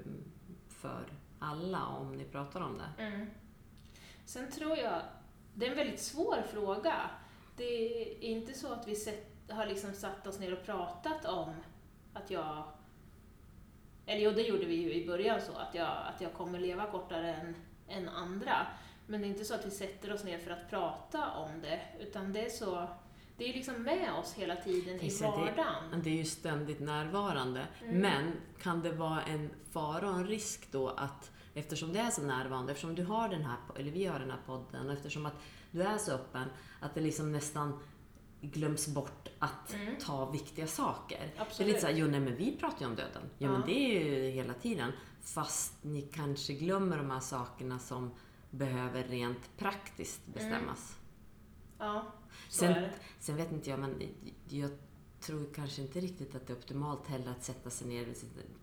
för 0.68 1.04
alla 1.38 1.86
om 1.86 2.12
ni 2.16 2.24
pratar 2.24 2.60
om 2.60 2.78
det. 2.78 3.02
Mm. 3.02 3.26
Sen 4.24 4.50
tror 4.50 4.76
jag, 4.78 5.02
det 5.54 5.66
är 5.66 5.70
en 5.70 5.76
väldigt 5.76 6.00
svår 6.00 6.42
fråga. 6.52 6.94
Det 7.56 7.64
är 7.64 8.22
inte 8.24 8.54
så 8.54 8.72
att 8.72 8.88
vi 8.88 8.96
sett, 8.96 9.28
har 9.50 9.66
liksom 9.66 9.92
satt 9.92 10.26
oss 10.26 10.38
ner 10.38 10.52
och 10.52 10.64
pratat 10.64 11.24
om 11.24 11.54
att 12.14 12.30
jag, 12.30 12.64
eller 14.06 14.20
jo 14.20 14.30
det 14.30 14.42
gjorde 14.42 14.64
vi 14.64 14.74
ju 14.74 14.92
i 14.94 15.06
början 15.06 15.40
så, 15.40 15.52
att 15.52 15.74
jag, 15.74 15.88
att 16.14 16.20
jag 16.20 16.32
kommer 16.34 16.58
leva 16.60 16.86
kortare 16.86 17.34
än, 17.34 17.54
än 17.88 18.08
andra. 18.08 18.66
Men 19.06 19.20
det 19.20 19.26
är 19.26 19.28
inte 19.28 19.44
så 19.44 19.54
att 19.54 19.66
vi 19.66 19.70
sätter 19.70 20.12
oss 20.14 20.24
ner 20.24 20.38
för 20.38 20.50
att 20.50 20.70
prata 20.70 21.30
om 21.30 21.60
det, 21.62 21.80
utan 22.00 22.32
det 22.32 22.46
är 22.46 22.50
så, 22.50 22.88
det 23.36 23.44
är 23.50 23.54
liksom 23.54 23.82
med 23.82 24.12
oss 24.14 24.34
hela 24.34 24.56
tiden 24.56 25.00
i 25.00 25.08
det- 25.08 25.20
vardagen. 25.26 25.90
Men 25.90 26.02
Det 26.02 26.10
är 26.10 26.14
ju 26.16 26.24
ständigt 26.24 26.80
närvarande. 26.80 27.66
Mm. 27.82 27.98
Men 27.98 28.32
kan 28.62 28.82
det 28.82 28.92
vara 28.92 29.22
en 29.22 29.50
fara 29.70 30.08
och 30.10 30.16
en 30.16 30.26
risk 30.26 30.68
då 30.72 30.88
att 30.88 31.30
eftersom 31.54 31.92
det 31.92 31.98
är 31.98 32.10
så 32.10 32.22
närvarande, 32.22 32.72
eftersom 32.72 32.94
du 32.94 33.04
har 33.04 33.28
den 33.28 33.42
här, 33.44 33.56
eller 33.78 33.90
vi 33.90 34.06
har 34.06 34.18
den 34.18 34.30
här 34.30 34.40
podden 34.46 34.86
och 34.86 34.92
eftersom 34.92 35.26
att 35.26 35.34
du 35.70 35.82
är 35.82 35.98
så 35.98 36.12
öppen, 36.12 36.48
att 36.80 36.94
det 36.94 37.00
liksom 37.00 37.32
nästan 37.32 37.80
glöms 38.40 38.88
bort 38.88 39.28
att 39.38 39.72
Mm. 39.74 39.96
ta 39.96 40.30
viktiga 40.30 40.66
saker. 40.66 41.18
Det 41.34 41.38
är 41.38 41.42
Absolut. 41.42 41.68
lite 41.68 41.80
såhär, 41.80 41.94
jo 41.94 42.06
nej 42.06 42.20
men 42.20 42.36
vi 42.36 42.56
pratar 42.56 42.80
ju 42.80 42.86
om 42.86 42.94
döden. 42.96 43.22
Ja, 43.38 43.50
men 43.52 43.62
det 43.66 43.72
är 43.78 44.04
ju 44.04 44.30
hela 44.30 44.54
tiden. 44.54 44.92
Fast 45.22 45.84
ni 45.84 46.02
kanske 46.02 46.52
glömmer 46.52 46.96
de 46.96 47.10
här 47.10 47.20
sakerna 47.20 47.78
som 47.78 48.10
behöver 48.52 49.02
rent 49.04 49.56
praktiskt 49.56 50.26
bestämmas. 50.26 50.98
Ja, 51.78 52.12
så 52.48 52.58
Sen- 52.58 52.72
är 52.72 52.80
det. 52.80 52.90
Sen 53.18 53.36
vet 53.36 53.52
inte 53.52 53.70
jag, 53.70 53.78
men 53.78 54.02
jag 54.48 54.70
tror 55.20 55.54
kanske 55.54 55.82
inte 55.82 56.00
riktigt 56.00 56.34
att 56.34 56.46
det 56.46 56.52
är 56.52 56.56
optimalt 56.56 57.08
heller 57.08 57.30
att 57.30 57.44
sätta 57.44 57.70
sig 57.70 57.88
ner 57.88 58.02
i 58.06 58.14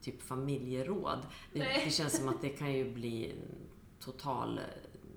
typ 0.02 0.22
familjeråd. 0.22 1.20
Det, 1.54 1.60
det 1.60 1.92
känns 1.92 2.18
som 2.18 2.30
att 2.30 2.42
det 2.42 2.50
kan 2.60 2.74
ju 2.74 2.94
bli 2.94 3.36
total 4.00 4.58
eh, 4.58 4.64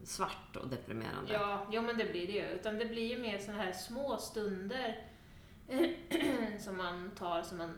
svart 0.04 0.56
och 0.56 0.68
deprimerande. 0.68 1.32
Ja, 1.32 1.66
jo 1.72 1.82
men 1.82 1.98
det 1.98 2.04
blir 2.04 2.26
det 2.26 2.32
ju. 2.32 2.44
Utan 2.46 2.78
det 2.78 2.87
blir 2.87 3.06
ju 3.06 3.18
mer 3.18 3.38
såna 3.38 3.58
här 3.58 3.72
små 3.72 4.16
stunder 4.16 5.08
som 6.58 6.76
man 6.76 7.11
tar, 7.11 7.42
som 7.42 7.58
man 7.58 7.74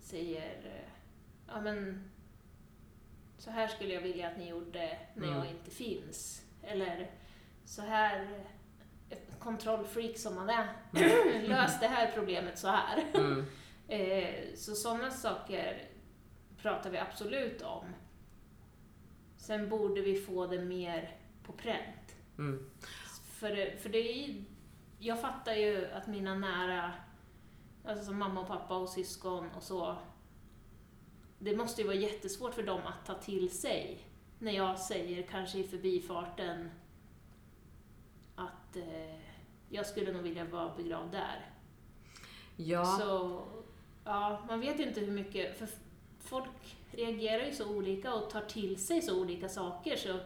säger, 0.00 0.62
eh, 0.64 0.90
ja 1.46 1.60
men 1.60 2.10
så 3.38 3.50
här 3.50 3.68
skulle 3.68 3.94
jag 3.94 4.00
vilja 4.00 4.28
att 4.28 4.38
ni 4.38 4.48
gjorde 4.48 4.98
när 5.14 5.26
Mm. 5.26 5.38
jag 5.38 5.46
inte 5.50 5.70
finns. 5.70 6.42
Eller 6.62 7.10
så 7.64 7.82
här, 7.82 8.44
kontrollfreak 9.38 10.18
som 10.18 10.34
man 10.34 10.50
är, 10.50 10.68
lös 11.48 11.80
det 11.80 11.86
här 11.86 12.10
problemet 12.14 12.58
så 12.58 12.68
här. 12.68 13.04
Mm. 13.14 13.44
Eh, 13.90 14.54
så 14.54 14.74
sådana 14.74 15.10
saker 15.10 15.82
pratar 16.62 16.90
vi 16.90 16.98
absolut 16.98 17.62
om. 17.62 17.84
Sen 19.36 19.68
borde 19.68 20.00
vi 20.00 20.16
få 20.20 20.46
det 20.46 20.58
mer 20.64 21.16
på 21.42 21.52
pränt. 21.52 22.16
Mm. 22.38 22.70
För, 23.32 23.76
för 23.78 23.88
det 23.88 23.98
är 23.98 24.26
ju, 24.26 24.44
jag 24.98 25.20
fattar 25.20 25.52
ju 25.54 25.86
att 25.92 26.06
mina 26.06 26.34
nära, 26.34 26.92
alltså 27.84 28.04
som 28.04 28.18
mamma 28.18 28.40
och 28.40 28.46
pappa 28.48 28.76
och 28.76 28.88
syskon 28.88 29.50
och 29.50 29.62
så, 29.62 29.96
det 31.38 31.56
måste 31.56 31.80
ju 31.80 31.86
vara 31.86 31.96
jättesvårt 31.96 32.54
för 32.54 32.62
dem 32.62 32.80
att 32.84 33.06
ta 33.06 33.14
till 33.14 33.50
sig 33.50 34.04
när 34.38 34.52
jag 34.52 34.78
säger, 34.78 35.22
kanske 35.22 35.58
i 35.58 35.64
förbifarten, 35.64 36.70
att 38.34 38.76
eh, 38.76 39.20
jag 39.68 39.86
skulle 39.86 40.12
nog 40.12 40.22
vilja 40.22 40.44
vara 40.44 40.74
begravd 40.76 41.12
där. 41.12 41.50
Ja, 42.56 42.84
Så, 42.84 43.42
ja, 44.04 44.44
man 44.48 44.60
vet 44.60 44.80
ju 44.80 44.88
inte 44.88 45.00
hur 45.00 45.12
mycket, 45.12 45.58
för 45.58 45.68
folk 46.20 46.76
reagerar 46.90 47.44
ju 47.46 47.52
så 47.52 47.76
olika 47.76 48.14
och 48.14 48.30
tar 48.30 48.40
till 48.40 48.76
sig 48.76 49.02
så 49.02 49.20
olika 49.20 49.48
saker. 49.48 49.96
Så, 49.96 50.18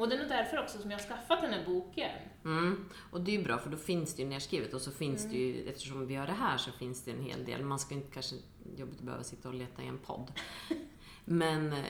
och 0.00 0.08
det 0.08 0.14
är 0.14 0.18
nog 0.18 0.28
därför 0.28 0.58
också 0.62 0.78
som 0.78 0.90
jag 0.90 0.98
har 0.98 1.04
skaffat 1.06 1.40
den 1.40 1.52
här 1.52 1.66
boken. 1.66 2.10
mm. 2.44 2.88
och 3.10 3.20
det 3.20 3.30
är 3.34 3.38
ju 3.38 3.44
bra 3.44 3.58
för 3.58 3.70
då 3.70 3.76
finns 3.76 4.14
det 4.14 4.22
ju 4.22 4.28
nedskrivet 4.28 4.74
och 4.74 4.80
så 4.80 4.90
finns 4.90 5.24
Mm. 5.24 5.32
det 5.36 5.42
ju, 5.42 5.68
eftersom 5.68 6.06
vi 6.06 6.14
har 6.14 6.26
det 6.26 6.32
här 6.32 6.56
så 6.58 6.72
finns 6.72 7.02
det 7.04 7.10
en 7.10 7.22
hel 7.22 7.44
del. 7.44 7.64
Man 7.64 7.78
ska 7.78 7.94
inte 7.94 8.12
kanske 8.12 8.36
jobbigt 8.76 9.00
behöva 9.00 9.24
sitta 9.24 9.48
och 9.48 9.54
leta 9.54 9.82
i 9.82 9.86
en 9.86 9.98
podd. 9.98 10.32
Men 11.24 11.72
eh, 11.72 11.84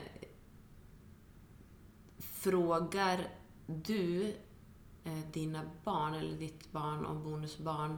frågar 2.19 3.27
du 3.65 4.33
eh, 5.03 5.19
dina 5.33 5.61
barn 5.83 6.13
eller 6.13 6.37
ditt 6.37 6.71
barn 6.71 7.05
och 7.05 7.15
bonusbarn 7.15 7.97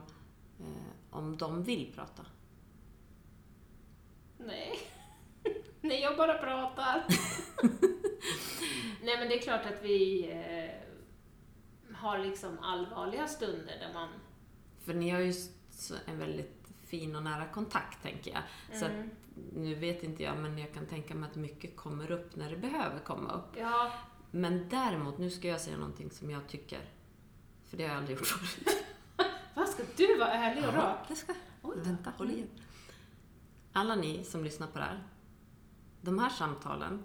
eh, 0.60 0.66
om 1.10 1.36
de 1.36 1.62
vill 1.62 1.92
prata? 1.94 2.26
Nej. 4.38 4.78
Nej, 5.84 6.00
jag 6.00 6.16
bara 6.16 6.38
pratar. 6.38 7.04
Nej, 9.02 9.18
men 9.18 9.28
det 9.28 9.38
är 9.38 9.42
klart 9.42 9.66
att 9.66 9.82
vi 9.82 10.30
eh, 10.30 11.96
har 11.96 12.18
liksom 12.18 12.58
allvarliga 12.58 13.26
stunder 13.28 13.78
där 13.78 13.90
man... 13.94 14.08
För 14.84 14.94
ni 14.94 15.10
har 15.10 15.20
ju 15.20 15.32
en 16.06 16.18
väldigt 16.18 16.68
fin 16.86 17.16
och 17.16 17.22
nära 17.22 17.46
kontakt, 17.46 18.02
tänker 18.02 18.30
jag. 18.32 18.42
Så 18.78 18.84
att, 18.84 18.90
Mm. 18.92 19.10
nu 19.54 19.74
vet 19.74 20.02
inte 20.02 20.22
jag, 20.22 20.38
men 20.38 20.58
jag 20.58 20.74
kan 20.74 20.86
tänka 20.86 21.14
mig 21.14 21.30
att 21.30 21.36
mycket 21.36 21.76
kommer 21.76 22.10
upp 22.10 22.36
när 22.36 22.50
det 22.50 22.56
behöver 22.56 22.98
komma 22.98 23.32
upp. 23.32 23.56
Ja, 23.58 23.92
Men 24.30 24.68
däremot, 24.68 25.18
nu 25.18 25.30
ska 25.30 25.48
jag 25.48 25.60
säga 25.60 25.76
någonting 25.76 26.10
som 26.10 26.30
jag 26.30 26.48
tycker. 26.48 26.80
För 27.68 27.76
det 27.76 27.82
har 27.82 27.90
jag 27.90 27.98
aldrig 27.98 28.18
gjort 28.18 28.26
förut. 28.26 28.84
vad 29.54 29.68
ska 29.68 29.82
du 29.96 30.18
vara 30.18 30.32
ärlig 30.32 30.68
och 30.68 30.74
rak? 30.74 30.98
det 31.08 31.16
ska 31.16 31.32
Oj. 31.62 31.76
Vänta, 31.84 32.12
håll 32.18 32.30
igen. 32.30 32.48
Alla 33.72 33.94
ni 33.94 34.24
som 34.24 34.44
lyssnar 34.44 34.66
på 34.66 34.78
det 34.78 34.84
här. 34.84 35.02
De 36.04 36.18
här 36.18 36.30
samtalen 36.30 37.02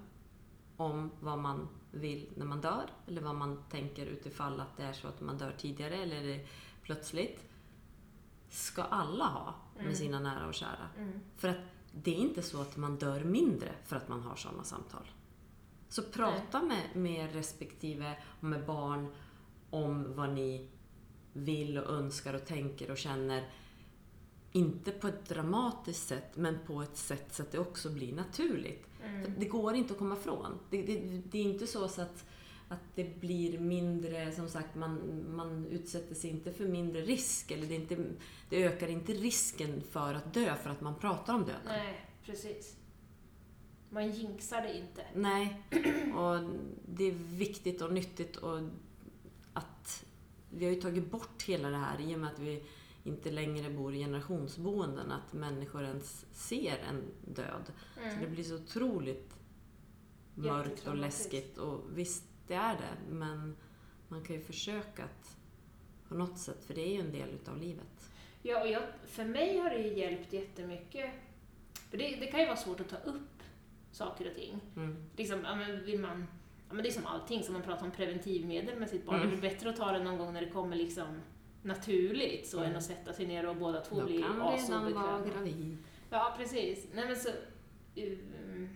om 0.76 1.10
vad 1.20 1.38
man 1.38 1.68
vill 1.90 2.28
när 2.36 2.46
man 2.46 2.60
dör, 2.60 2.90
eller 3.06 3.22
vad 3.22 3.34
man 3.34 3.62
tänker 3.70 4.06
utifall 4.06 4.60
att 4.60 4.76
det 4.76 4.82
är 4.82 4.92
så 4.92 5.08
att 5.08 5.20
man 5.20 5.38
dör 5.38 5.54
tidigare 5.58 5.96
eller 5.96 6.46
plötsligt, 6.82 7.44
ska 8.48 8.82
alla 8.82 9.24
ha 9.24 9.54
med 9.76 9.84
Mm. 9.84 9.96
sina 9.96 10.20
nära 10.20 10.46
och 10.46 10.54
kära. 10.54 10.88
Mm. 10.98 11.20
För 11.36 11.48
att 11.48 11.56
det 11.92 12.10
är 12.10 12.18
inte 12.18 12.42
så 12.42 12.60
att 12.60 12.76
man 12.76 12.96
dör 12.96 13.24
mindre 13.24 13.72
för 13.84 13.96
att 13.96 14.08
man 14.08 14.20
har 14.22 14.36
sådana 14.36 14.64
samtal. 14.64 15.10
Så 15.88 16.02
prata 16.02 16.62
med, 16.62 16.96
med 16.96 17.32
respektive 17.32 18.16
och 18.40 18.44
med 18.44 18.66
barn 18.66 19.14
om 19.70 20.14
vad 20.14 20.30
ni 20.30 20.68
vill 21.32 21.78
och 21.78 21.92
önskar 21.94 22.34
och 22.34 22.46
tänker 22.46 22.90
och 22.90 22.98
känner. 22.98 23.48
Inte 24.52 24.90
på 24.90 25.08
ett 25.08 25.28
dramatiskt 25.28 26.08
sätt, 26.08 26.36
men 26.36 26.58
på 26.66 26.82
ett 26.82 26.96
sätt 26.96 27.34
så 27.34 27.42
att 27.42 27.52
det 27.52 27.58
också 27.58 27.90
blir 27.90 28.14
naturligt. 28.14 28.89
Mm. 29.04 29.34
det 29.38 29.44
går 29.44 29.74
inte 29.74 29.92
att 29.92 29.98
komma 29.98 30.16
ifrån. 30.16 30.58
Det, 30.70 30.82
det, 30.82 31.22
det 31.30 31.38
är 31.38 31.42
inte 31.42 31.66
så, 31.66 31.88
så 31.88 32.02
att, 32.02 32.24
att 32.68 32.82
det 32.94 33.20
blir 33.20 33.58
mindre, 33.58 34.32
som 34.32 34.48
sagt, 34.48 34.74
man, 34.74 35.24
man 35.34 35.66
utsätter 35.66 36.14
sig 36.14 36.30
inte 36.30 36.52
för 36.52 36.68
mindre 36.68 37.00
risk. 37.00 37.50
Eller 37.50 37.66
det, 37.66 37.74
inte, 37.74 37.96
det 38.48 38.64
ökar 38.64 38.88
inte 38.88 39.12
risken 39.12 39.82
för 39.90 40.14
att 40.14 40.34
dö 40.34 40.54
för 40.54 40.70
att 40.70 40.80
man 40.80 40.94
pratar 40.94 41.34
om 41.34 41.40
döden. 41.40 41.60
Nej, 41.66 42.06
precis. 42.24 42.76
Man 43.90 44.10
jinxar 44.10 44.62
det 44.62 44.78
inte. 44.78 45.04
Nej, 45.14 45.62
och 46.16 46.50
det 46.86 47.04
är 47.04 47.14
viktigt 47.38 47.82
och 47.82 47.92
nyttigt 47.92 48.36
och 48.36 48.58
att 49.52 50.04
vi 50.50 50.64
har 50.64 50.72
ju 50.72 50.80
tagit 50.80 51.10
bort 51.10 51.42
hela 51.42 51.68
det 51.68 51.76
här 51.76 52.00
i 52.00 52.14
och 52.14 52.18
med 52.18 52.30
att 52.32 52.38
vi 52.38 52.62
inte 53.04 53.30
längre 53.30 53.70
bor 53.70 53.94
i 53.94 53.98
generationsboenden, 53.98 55.12
att 55.12 55.32
människor 55.32 55.82
ens 55.84 56.26
ser 56.32 56.78
en 56.78 57.02
död. 57.34 57.72
Så 57.94 58.00
det 58.00 58.06
Mm. 58.16 58.32
blir 58.32 58.44
så 58.44 58.54
otroligt 58.54 59.34
mörkt 60.34 60.86
och 60.88 60.96
läskigt 60.96 61.58
och 61.58 61.80
visst, 61.98 62.24
det 62.46 62.54
är 62.54 62.74
det, 62.74 63.12
men 63.14 63.56
man 64.08 64.22
kan 64.24 64.36
ju 64.36 64.42
försöka 64.42 65.04
att 65.04 65.36
på 66.08 66.14
något 66.14 66.38
sätt, 66.38 66.64
för 66.64 66.74
det 66.74 66.80
är 66.88 66.92
ju 66.94 67.00
en 67.00 67.12
del 67.12 67.28
utav 67.28 67.56
livet. 67.58 68.10
Ja, 68.42 68.60
och 68.62 68.68
jag, 68.68 68.82
för 69.06 69.24
mig 69.24 69.58
har 69.58 69.70
det 69.70 69.78
ju 69.78 69.98
hjälpt 69.98 70.32
jättemycket. 70.32 71.10
För 71.90 71.98
det, 71.98 72.16
det 72.20 72.26
kan 72.26 72.40
ju 72.40 72.46
vara 72.46 72.56
svårt 72.56 72.80
att 72.80 72.88
ta 72.88 72.96
upp 72.96 73.42
saker 73.92 74.28
och 74.30 74.34
ting. 74.36 74.60
Mm. 74.76 74.96
Liksom, 75.16 75.40
ja, 75.44 75.54
men 75.54 75.84
vill 75.84 76.00
man, 76.00 76.26
ja, 76.68 76.74
men 76.74 76.82
det 76.82 76.88
är 76.88 76.92
som 76.92 77.06
allting, 77.06 77.42
som 77.42 77.52
man 77.52 77.62
pratar 77.62 77.84
om 77.86 77.90
preventivmedel 77.92 78.78
med 78.78 78.88
sitt 78.90 79.06
barn. 79.06 79.16
Mm. 79.16 79.30
Det 79.30 79.36
är 79.36 79.50
bättre 79.50 79.70
att 79.70 79.76
ta 79.76 79.92
det 79.92 80.04
någon 80.04 80.18
gång 80.18 80.32
när 80.32 80.40
det 80.40 80.50
kommer 80.50 80.76
liksom 80.76 81.20
naturligt, 81.62 82.46
så 82.48 82.58
Mm. 82.58 82.70
än 82.70 82.76
att 82.76 82.84
sätta 82.84 83.12
sig 83.12 83.26
ner 83.26 83.48
och 83.48 83.56
båda 83.56 83.80
två 83.80 83.94
blir 84.04 84.22
kan 84.22 84.30
redan 84.32 84.38
vara 84.46 84.54
asobekväma. 84.54 85.20
gravid. 85.34 85.76
Ja, 86.10 86.34
precis. 86.38 86.86
Nej, 86.94 87.06
men 87.06 87.16
så, 87.16 87.28
um, 87.96 88.68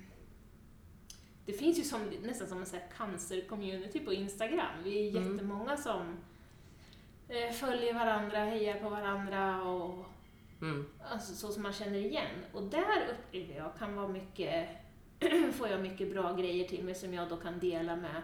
det 1.47 1.53
finns 1.53 1.79
ju 1.79 1.83
som, 1.83 2.01
nästan 2.23 2.47
som 2.49 2.59
en 2.59 2.67
cancer-community 2.99 4.05
på 4.05 4.13
Instagram. 4.13 4.83
Vi 4.85 5.07
är 5.09 5.11
Mm. 5.17 5.33
jättemånga 5.33 5.77
som 5.77 6.17
eh, 7.29 7.53
följer 7.53 7.95
varandra, 7.95 8.39
hejar 8.39 8.75
på 8.81 8.89
varandra 8.89 9.63
och 9.63 10.05
Mm. 10.63 10.87
alltså, 11.11 11.35
så 11.35 11.53
som 11.53 11.63
man 11.63 11.73
känner 11.73 11.99
igen. 11.99 12.31
Och 12.53 12.63
där 12.63 13.09
upplever 13.13 13.55
jag 13.57 13.73
kan 13.79 13.97
vara 13.97 14.09
mycket, 14.09 14.69
får 15.53 15.69
jag 15.69 15.81
mycket 15.81 16.13
bra 16.13 16.33
grejer 16.33 16.69
till 16.69 16.85
mig 16.85 16.95
som 16.95 17.15
jag 17.15 17.29
då 17.29 17.37
kan 17.37 17.59
dela 17.59 17.97
med 17.97 18.23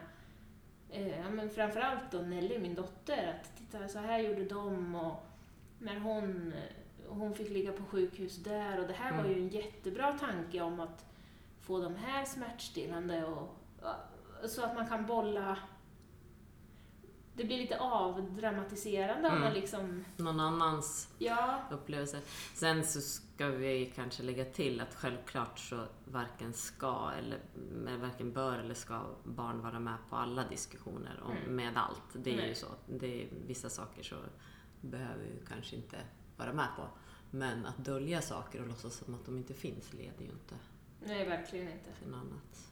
eh, 0.92 1.30
men 1.30 1.50
framförallt 1.50 2.10
då 2.10 2.18
Nelly, 2.18 2.58
min 2.58 2.74
dotter, 2.74 3.28
att 3.40 3.56
titta 3.56 3.88
så 3.88 3.98
här 3.98 4.18
gjorde 4.18 4.44
de 4.44 4.94
och 4.94 5.26
när 5.78 5.98
hon, 5.98 6.52
hon 7.08 7.34
fick 7.34 7.50
ligga 7.50 7.72
på 7.72 7.84
sjukhus 7.84 8.36
där 8.36 8.80
och 8.80 8.86
det 8.86 8.92
här 8.94 9.12
var 9.12 9.18
Mm. 9.24 9.32
ju 9.32 9.38
en 9.42 9.48
jättebra 9.48 10.12
tanke 10.18 10.60
om 10.60 10.80
att 10.80 11.04
få 11.60 11.78
de 11.78 11.96
här 11.96 12.24
smärtstillande 12.24 13.24
och 13.24 13.56
så 14.48 14.64
att 14.64 14.74
man 14.74 14.86
kan 14.88 15.06
bolla 15.06 15.58
det 17.40 17.46
blir 17.46 17.58
lite 17.58 17.78
avdramatiserande 17.80 19.28
om 19.28 19.34
Mm. 19.34 19.40
man 19.40 19.52
liksom, 19.54 20.04
Någon 20.16 20.40
annans 20.40 21.08
ja, 21.18 21.62
upplevelse. 21.70 22.20
Sen 22.54 22.84
så 22.84 23.00
ska 23.00 23.46
vi 23.46 23.92
kanske 23.96 24.22
lägga 24.22 24.44
till 24.44 24.80
att 24.80 24.94
självklart 24.94 25.58
så 25.58 25.84
varken 26.04 26.52
ska 26.52 27.10
eller 27.18 27.38
varken 28.00 28.32
bör 28.32 28.58
eller 28.58 28.74
ska 28.74 29.00
barn 29.24 29.60
vara 29.62 29.80
med 29.80 29.96
på 30.10 30.16
alla 30.16 30.48
diskussioner 30.48 31.20
om, 31.24 31.36
Mm. 31.36 31.56
med 31.56 31.76
allt. 31.76 32.02
Det 32.12 32.30
är 32.30 32.34
ju 32.34 32.40
Nej. 32.40 32.54
så. 32.54 32.66
Det 32.86 33.22
är, 33.22 33.28
vissa 33.46 33.68
saker 33.68 34.02
så 34.02 34.16
behöver 34.80 35.24
vi 35.24 35.46
kanske 35.48 35.76
inte 35.76 35.96
vara 36.36 36.52
med 36.52 36.68
på. 36.76 36.82
Men 37.30 37.66
att 37.66 37.76
dölja 37.76 38.20
saker 38.22 38.60
och 38.60 38.66
låtsas 38.68 38.94
som 38.94 39.14
att 39.14 39.24
de 39.26 39.36
inte 39.36 39.54
finns 39.54 39.92
leder 39.92 40.20
ju 40.24 40.30
inte 40.30 40.54
nej 41.06 41.28
verkligen 41.28 41.68
inte. 41.72 41.92
till 41.98 42.08
något 42.10 42.20
annat. 42.20 42.68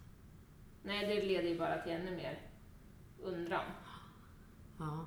Nej, 0.82 1.06
det 1.06 1.26
leder 1.26 1.48
ju 1.48 1.58
bara 1.58 1.82
till 1.82 1.92
ännu 1.92 2.10
mer 2.16 2.40
undran. 3.22 3.64
Ja, 4.78 5.04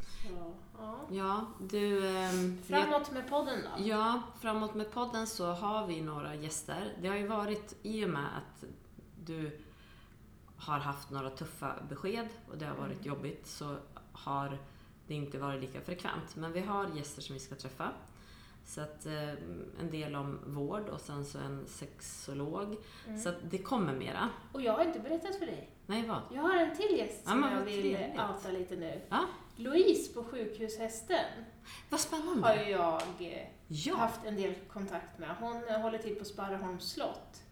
Så, 0.00 0.54
ja. 0.78 0.98
ja 1.10 1.46
du... 1.60 2.08
ehm, 2.16 2.58
Framåt 2.62 3.12
med 3.12 3.28
podden 3.30 3.58
då. 3.62 3.84
Ja, 3.84 4.22
framåt 4.40 4.74
med 4.74 4.90
podden 4.92 5.26
så 5.26 5.52
har 5.52 5.86
vi 5.86 6.00
några 6.00 6.34
gäster. 6.34 6.96
Det 7.02 7.08
har 7.08 7.16
ju 7.16 7.26
varit, 7.26 7.76
i 7.82 8.04
och 8.04 8.10
med 8.10 8.26
att 8.36 8.64
du 9.24 9.60
har 10.56 10.78
haft 10.78 11.10
några 11.10 11.30
tuffa 11.30 11.74
besked 11.88 12.28
och 12.50 12.58
det 12.58 12.66
har 12.66 12.74
varit 12.76 12.92
Mm. 13.00 13.06
jobbigt, 13.06 13.46
så 13.46 13.76
har 14.12 14.58
det 15.06 15.14
inte 15.14 15.38
varit 15.38 15.60
lika 15.60 15.80
frekvent. 15.80 16.36
Men 16.36 16.52
vi 16.52 16.60
har 16.60 16.88
gäster 16.96 17.22
som 17.22 17.34
vi 17.34 17.40
ska 17.40 17.54
träffa. 17.54 17.90
Så 18.66 18.80
att 18.80 19.06
eh, 19.06 19.28
en 19.80 19.90
del 19.90 20.14
om 20.14 20.38
vård 20.46 20.88
och 20.88 21.00
sen 21.00 21.24
så 21.24 21.38
en 21.38 21.66
sexolog. 21.66 22.76
Mm. 23.06 23.18
Så 23.20 23.28
att 23.28 23.36
det 23.50 23.58
kommer 23.58 23.92
mera. 23.94 24.28
Och 24.52 24.62
jag 24.62 24.72
har 24.72 24.84
inte 24.84 24.98
berättat 25.00 25.36
för 25.36 25.46
dig. 25.46 25.70
Nej, 25.86 26.04
vad? 26.08 26.20
Jag 26.34 26.42
har 26.42 26.56
en 26.56 26.76
till 26.76 26.98
gäst 26.98 27.20
Ja, 27.24 27.30
som 27.30 27.40
men 27.40 27.52
jag 27.52 27.64
vill 27.64 27.80
trevligt. 27.80 28.20
outa 28.20 28.48
lite 28.50 28.76
nu. 28.76 29.00
Ja, 29.08 29.24
Louise 29.56 30.12
på 30.14 30.24
sjukhushästen 30.24 31.24
vad 31.90 32.00
spännande. 32.00 32.42
har 32.48 32.54
jag 32.54 33.02
eh, 33.20 33.46
Ja, 33.68 33.94
haft 33.96 34.24
en 34.24 34.36
del 34.36 34.54
kontakt 34.72 35.18
med. 35.18 35.36
Hon 35.40 35.68
eh, 35.68 35.80
håller 35.80 35.98
till 35.98 36.14
på 36.14 36.24
Sparreholms 36.24 36.92
slott 36.92 37.42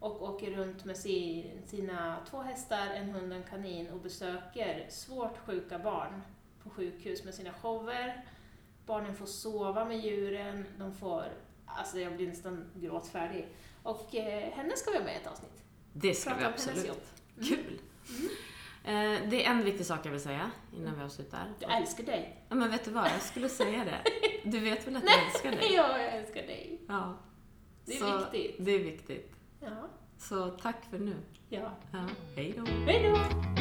och 0.00 0.22
åker 0.22 0.50
runt 0.50 0.84
med 0.84 0.96
sin, 0.96 1.62
sina 1.66 2.16
två 2.30 2.42
hästar, 2.42 2.86
en 2.94 3.10
hund 3.10 3.32
och 3.32 3.38
en 3.38 3.44
kanin 3.44 3.90
och 3.90 4.00
besöker 4.00 4.86
svårt 4.90 5.38
sjuka 5.46 5.78
barn 5.78 6.22
på 6.62 6.70
sjukhus 6.70 7.24
med 7.24 7.34
sina 7.34 7.52
shower. 7.52 8.24
Barnen 8.88 9.14
får 9.14 9.26
sova 9.26 9.84
med 9.84 9.98
djuren, 10.00 10.64
de 10.78 10.94
får, 10.94 11.24
alltså 11.66 11.98
jag 12.00 12.16
blir 12.16 12.26
nästan 12.28 12.70
gråtfärdig. 12.74 13.48
Och 13.82 14.14
eh, 14.14 14.50
henne 14.52 14.76
ska 14.76 14.90
vi 14.90 14.96
ha 14.96 15.04
med 15.04 15.14
i 15.14 15.16
ett 15.16 15.26
avsnitt. 15.26 15.62
det 15.92 16.14
ska 16.14 16.30
Prata 16.30 16.40
vi 16.40 16.46
om 16.46 16.52
hennes 16.52 16.68
absolut. 16.68 16.86
jobb. 16.88 17.48
Kul. 17.48 17.80
Eh, 18.84 19.28
det 19.30 19.44
är 19.46 19.50
en 19.50 19.64
viktig 19.64 19.86
sak 19.86 20.06
jag 20.06 20.10
vill 20.10 20.20
säga 20.20 20.50
innan 20.76 20.98
vi 20.98 21.04
avslutar. 21.04 21.46
Jag 21.58 21.76
älskar 21.76 22.04
dig. 22.04 22.44
Ja, 22.48 22.54
men 22.54 22.70
vet 22.70 22.84
du 22.84 22.90
vad? 22.90 23.04
Jag 23.06 23.22
skulle 23.22 23.48
säga 23.48 23.84
det. 23.84 24.02
Du 24.50 24.58
vet 24.60 24.86
väl 24.86 24.96
att 24.96 25.04
jag 25.04 25.26
älskar 25.26 25.50
dig? 25.50 25.74
Ja, 25.74 25.98
jag 25.98 26.14
älskar 26.16 26.42
dig. 26.42 26.80
Ja. 26.88 27.14
Det 27.84 27.92
är 27.92 27.98
Så 27.98 28.18
viktigt. 28.18 28.56
Det 28.58 28.70
är 28.72 28.78
viktigt. 28.78 29.32
Ja. 29.60 29.88
Så 30.18 30.48
tack 30.50 30.84
för 30.90 30.98
nu. 30.98 31.16
ja. 31.48 31.70
Ja, 31.92 32.06
hej 32.36 32.54
då. 32.56 32.64
Hej 32.86 33.02
då! 33.12 33.57